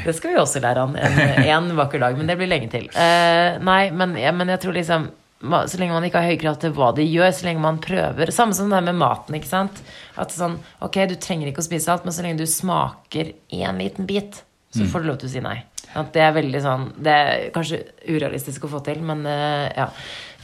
Det 0.04 0.16
skal 0.18 0.34
vi 0.34 0.40
også 0.42 0.60
lære 0.64 0.84
han 0.84 0.96
en, 0.98 1.20
en 1.46 1.76
vakker 1.78 2.02
dag, 2.02 2.18
men 2.18 2.28
det 2.28 2.36
blir 2.40 2.50
lenge 2.50 2.72
til. 2.74 2.90
Uh, 2.98 3.62
nei, 3.64 3.84
men, 3.96 4.18
ja, 4.20 4.34
men 4.36 4.52
jeg 4.52 4.66
tror 4.66 4.76
liksom 4.76 5.14
så 5.70 5.80
lenge 5.82 5.94
man 5.96 6.06
ikke 6.08 6.22
har 6.22 6.30
høye 6.32 6.40
krav 6.42 6.58
til 6.62 6.74
hva 6.76 6.90
de 6.98 7.06
gjør, 7.06 7.32
så 7.36 7.46
lenge 7.48 7.64
man 7.64 7.78
prøver 7.84 8.32
Samme 8.36 8.56
som 8.58 8.70
det 8.72 8.80
her 8.80 8.88
med 8.88 8.98
maten. 9.00 9.36
ikke 9.38 9.52
sant? 9.52 9.82
At 10.18 10.32
sånn, 10.36 10.58
Ok, 10.82 11.00
du 11.10 11.16
trenger 11.16 11.52
ikke 11.52 11.64
å 11.64 11.68
spise 11.70 11.92
alt, 11.94 12.06
men 12.08 12.14
så 12.16 12.26
lenge 12.26 12.42
du 12.42 12.50
smaker 12.50 13.34
én 13.54 13.80
liten 13.82 14.06
bit, 14.10 14.44
så 14.76 14.84
får 14.92 15.02
du 15.06 15.08
lov 15.12 15.18
til 15.22 15.30
å 15.30 15.34
si 15.38 15.44
nei. 15.46 15.58
At 15.96 16.10
det 16.12 16.22
er 16.26 16.34
veldig 16.36 16.60
sånn 16.60 16.82
Det 17.00 17.12
er 17.12 17.44
kanskje 17.56 17.78
urealistisk 18.10 18.66
å 18.66 18.72
få 18.74 18.82
til, 18.84 19.00
men 19.06 19.22
eh, 19.30 19.70
ja. 19.78 19.86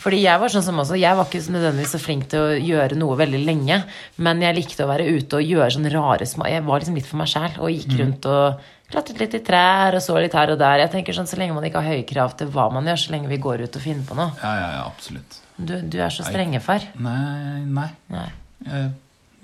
Fordi 0.01 0.21
jeg 0.23 0.39
var 0.39 0.49
sånn 0.53 0.63
som 0.63 0.79
også 0.79 0.95
Jeg 0.97 1.17
var 1.17 1.27
ikke 1.27 1.41
nødvendigvis 1.51 1.91
så 1.97 1.99
flink 2.01 2.29
til 2.31 2.39
å 2.45 2.53
gjøre 2.55 2.95
noe 2.95 3.17
veldig 3.19 3.41
lenge, 3.43 3.81
men 4.23 4.41
jeg 4.45 4.55
likte 4.55 4.85
å 4.85 4.91
være 4.91 5.09
ute 5.11 5.41
og 5.41 5.49
gjøre 5.51 5.73
sånne 5.75 5.91
rare 5.93 6.27
små 6.29 6.47
Jeg 6.47 6.63
var 6.69 6.79
liksom 6.79 6.95
litt 6.95 7.09
for 7.09 7.19
meg 7.19 7.31
sjæl 7.33 7.57
og 7.59 7.73
gikk 7.73 7.97
rundt 7.99 8.29
og 8.31 8.63
klatret 8.91 9.21
litt 9.23 9.38
i 9.38 9.41
trær 9.45 9.95
og 9.97 10.04
så 10.04 10.17
litt 10.21 10.36
her 10.38 10.54
og 10.54 10.60
der. 10.62 10.84
Jeg 10.86 10.91
tenker 10.95 11.15
sånn, 11.15 11.30
Så 11.30 11.39
lenge 11.39 11.56
man 11.56 11.65
ikke 11.67 11.82
har 11.82 11.95
høye 11.95 12.08
krav 12.08 12.36
til 12.39 12.51
hva 12.54 12.67
man 12.73 12.88
gjør, 12.89 12.99
så 13.06 13.15
lenge 13.15 13.32
vi 13.32 13.39
går 13.41 13.63
ut 13.65 13.80
og 13.80 13.86
finner 13.86 14.04
på 14.08 14.17
noe. 14.19 14.32
Ja, 14.41 14.51
ja, 14.60 14.67
ja, 14.77 14.84
absolutt. 14.86 15.39
Du, 15.58 15.75
du 15.82 15.97
er 16.01 16.10
så 16.13 16.25
strengefar. 16.25 16.88
Nei, 16.99 17.63
nei. 17.69 17.89
Nei. 18.12 18.27
Eh, 18.67 18.89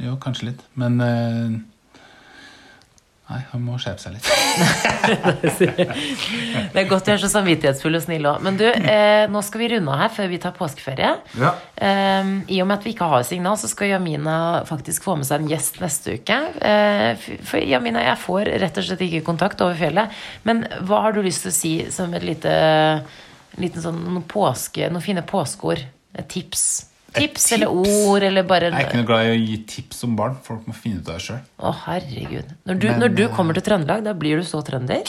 jo, 0.07 0.15
kanskje 0.21 0.51
litt. 0.51 0.63
Men 0.79 1.01
eh, 1.03 1.57
Nei, 3.27 3.41
han 3.51 3.59
må 3.59 3.75
skjerpe 3.75 3.99
seg 3.99 4.13
litt. 4.15 4.27
Det 6.71 6.79
er 6.79 6.85
godt 6.87 7.09
du 7.09 7.11
er 7.11 7.19
så 7.19 7.27
samvittighetsfull 7.31 7.97
og 7.99 8.03
snill 8.05 8.23
òg. 8.29 8.39
Men 8.45 8.55
du, 8.59 8.63
eh, 8.69 9.25
nå 9.27 9.41
skal 9.43 9.61
vi 9.65 9.67
runde 9.73 9.91
av 9.91 9.99
her 9.99 10.13
før 10.15 10.29
vi 10.31 10.39
tar 10.39 10.55
påskeferie. 10.55 11.09
Ja. 11.35 11.51
Eh, 11.75 12.31
I 12.55 12.61
og 12.63 12.69
med 12.69 12.77
at 12.77 12.87
vi 12.87 12.93
ikke 12.95 13.09
har 13.11 13.27
signal, 13.27 13.59
så 13.59 13.67
skal 13.67 13.91
Jamina 13.91 14.37
faktisk 14.69 15.03
få 15.03 15.17
med 15.19 15.27
seg 15.27 15.43
en 15.43 15.51
gjest 15.51 15.81
neste 15.83 16.15
uke. 16.21 16.39
Eh, 16.71 17.27
for 17.49 17.59
Jamina, 17.67 18.05
jeg 18.07 18.23
får 18.23 18.53
rett 18.63 18.79
og 18.79 18.87
slett 18.87 19.03
ikke 19.09 19.25
kontakt 19.27 19.63
over 19.65 19.75
fjellet. 19.75 20.15
Men 20.47 20.63
hva 20.87 21.03
har 21.09 21.17
du 21.17 21.19
lyst 21.25 21.43
til 21.43 21.51
å 21.51 21.57
si 21.59 21.73
som 21.91 22.15
et 22.15 22.23
lite 22.23 22.53
liten 23.59 23.83
sånn 23.83 23.99
noen 24.05 24.23
påske, 24.29 24.87
noen 24.87 25.03
fine 25.03 25.25
påskeord? 25.27 25.83
Et 26.15 26.31
tips? 26.31 26.85
Tips, 27.17 27.51
eller 27.57 27.73
ord, 27.73 28.23
eller 28.23 28.45
bare 28.47 28.71
Jeg 28.71 28.77
er 28.77 28.87
ikke 28.89 29.01
noe 29.01 29.09
glad 29.09 29.27
i 29.27 29.33
å 29.33 29.37
gi 29.39 29.57
tips 29.73 30.03
om 30.07 30.15
barn. 30.19 30.37
Folk 30.45 30.67
må 30.69 30.75
finne 30.77 31.01
ut 31.01 31.11
av 31.11 31.19
det 31.19 31.25
sjøl. 31.27 31.41
Å, 31.57 31.73
herregud. 31.87 32.55
Når 32.69 32.81
du, 32.81 32.87
Men, 32.87 32.99
når 33.03 33.15
du 33.17 33.23
eh, 33.25 33.33
kommer 33.35 33.57
til 33.57 33.67
Trøndelag, 33.67 34.05
da 34.07 34.15
blir 34.17 34.41
du 34.41 34.47
så 34.47 34.63
trønder. 34.65 35.03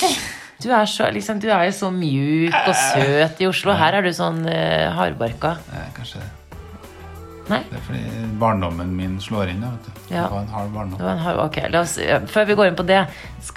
Du 0.59 0.73
er, 0.73 0.89
så, 0.91 1.07
liksom, 1.15 1.39
du 1.39 1.47
er 1.55 1.69
jo 1.69 1.77
så 1.77 1.93
mjuk 1.95 2.57
og 2.65 2.75
søt 2.75 3.45
i 3.45 3.47
Oslo. 3.47 3.77
Her 3.79 4.01
er 4.01 4.09
du 4.09 4.11
sånn 4.17 4.43
uh, 4.43 4.91
hardbarka. 4.97 5.55
Kanskje 5.95 6.25
det. 6.25 6.33
Nei? 7.49 7.63
Det 7.71 7.79
er 7.79 7.85
fordi 7.87 8.27
barndommen 8.41 8.91
min 8.97 9.17
slår 9.23 9.55
inn. 9.55 9.63
Da, 9.65 9.71
vet 9.77 9.87
du. 9.87 10.03
Ja. 10.13 10.27
Det 10.27 10.35
var 10.35 10.43
en 10.43 10.53
hard 10.53 10.71
barndom. 10.75 10.99
Det 10.99 11.07
var 11.07 11.15
en 11.15 11.25
hard, 11.25 11.41
ok, 11.47 11.59
la 11.73 11.83
oss, 11.87 11.97
Før 12.35 12.49
vi 12.49 12.57
går 12.59 12.71
inn 12.73 12.79
på 12.79 12.87
det, 12.89 13.01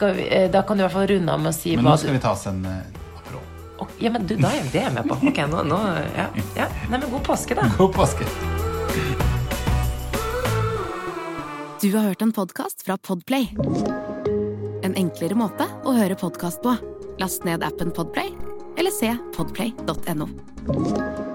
vi, 0.02 0.28
eh, 0.30 0.48
da 0.52 0.64
kan 0.68 0.78
du 0.78 0.84
i 0.84 0.86
hvert 0.86 0.96
fall 0.96 1.10
runde 1.12 1.34
av 1.34 1.42
med 1.42 1.52
å 1.52 1.56
si 1.56 1.76
Men 1.76 1.90
nå 1.90 1.98
skal 2.00 2.16
vi 2.16 2.22
ta 2.24 2.36
oss 2.38 2.46
en 2.52 2.62
Ja, 4.02 4.10
men 4.12 4.26
du, 4.28 4.36
da 4.42 4.50
er 4.50 4.66
det 4.74 4.82
jeg 4.82 4.94
med 4.96 5.06
på. 5.06 5.18
Ok, 5.30 5.40
nå, 5.52 5.62
nå 5.70 5.78
ja, 6.18 6.26
ja. 6.58 6.68
Nei, 6.90 6.98
men 6.98 7.10
god 7.12 7.22
påske, 7.28 7.58
da. 7.58 7.68
God 7.78 7.94
påske. 7.94 8.26
Du 11.82 11.90
har 11.96 12.08
hørt 12.10 12.22
en 12.22 12.34
podkast 12.34 12.82
fra 12.86 12.98
Podplay. 12.98 13.52
En 14.82 14.98
enklere 14.98 15.38
måte 15.38 15.70
å 15.86 15.94
høre 15.98 16.18
podkast 16.18 16.62
på. 16.66 16.76
Last 17.22 17.46
ned 17.46 17.66
appen 17.66 17.94
Podplay, 17.94 18.34
eller 18.78 18.94
se 18.94 19.14
podplay.no. 19.38 21.31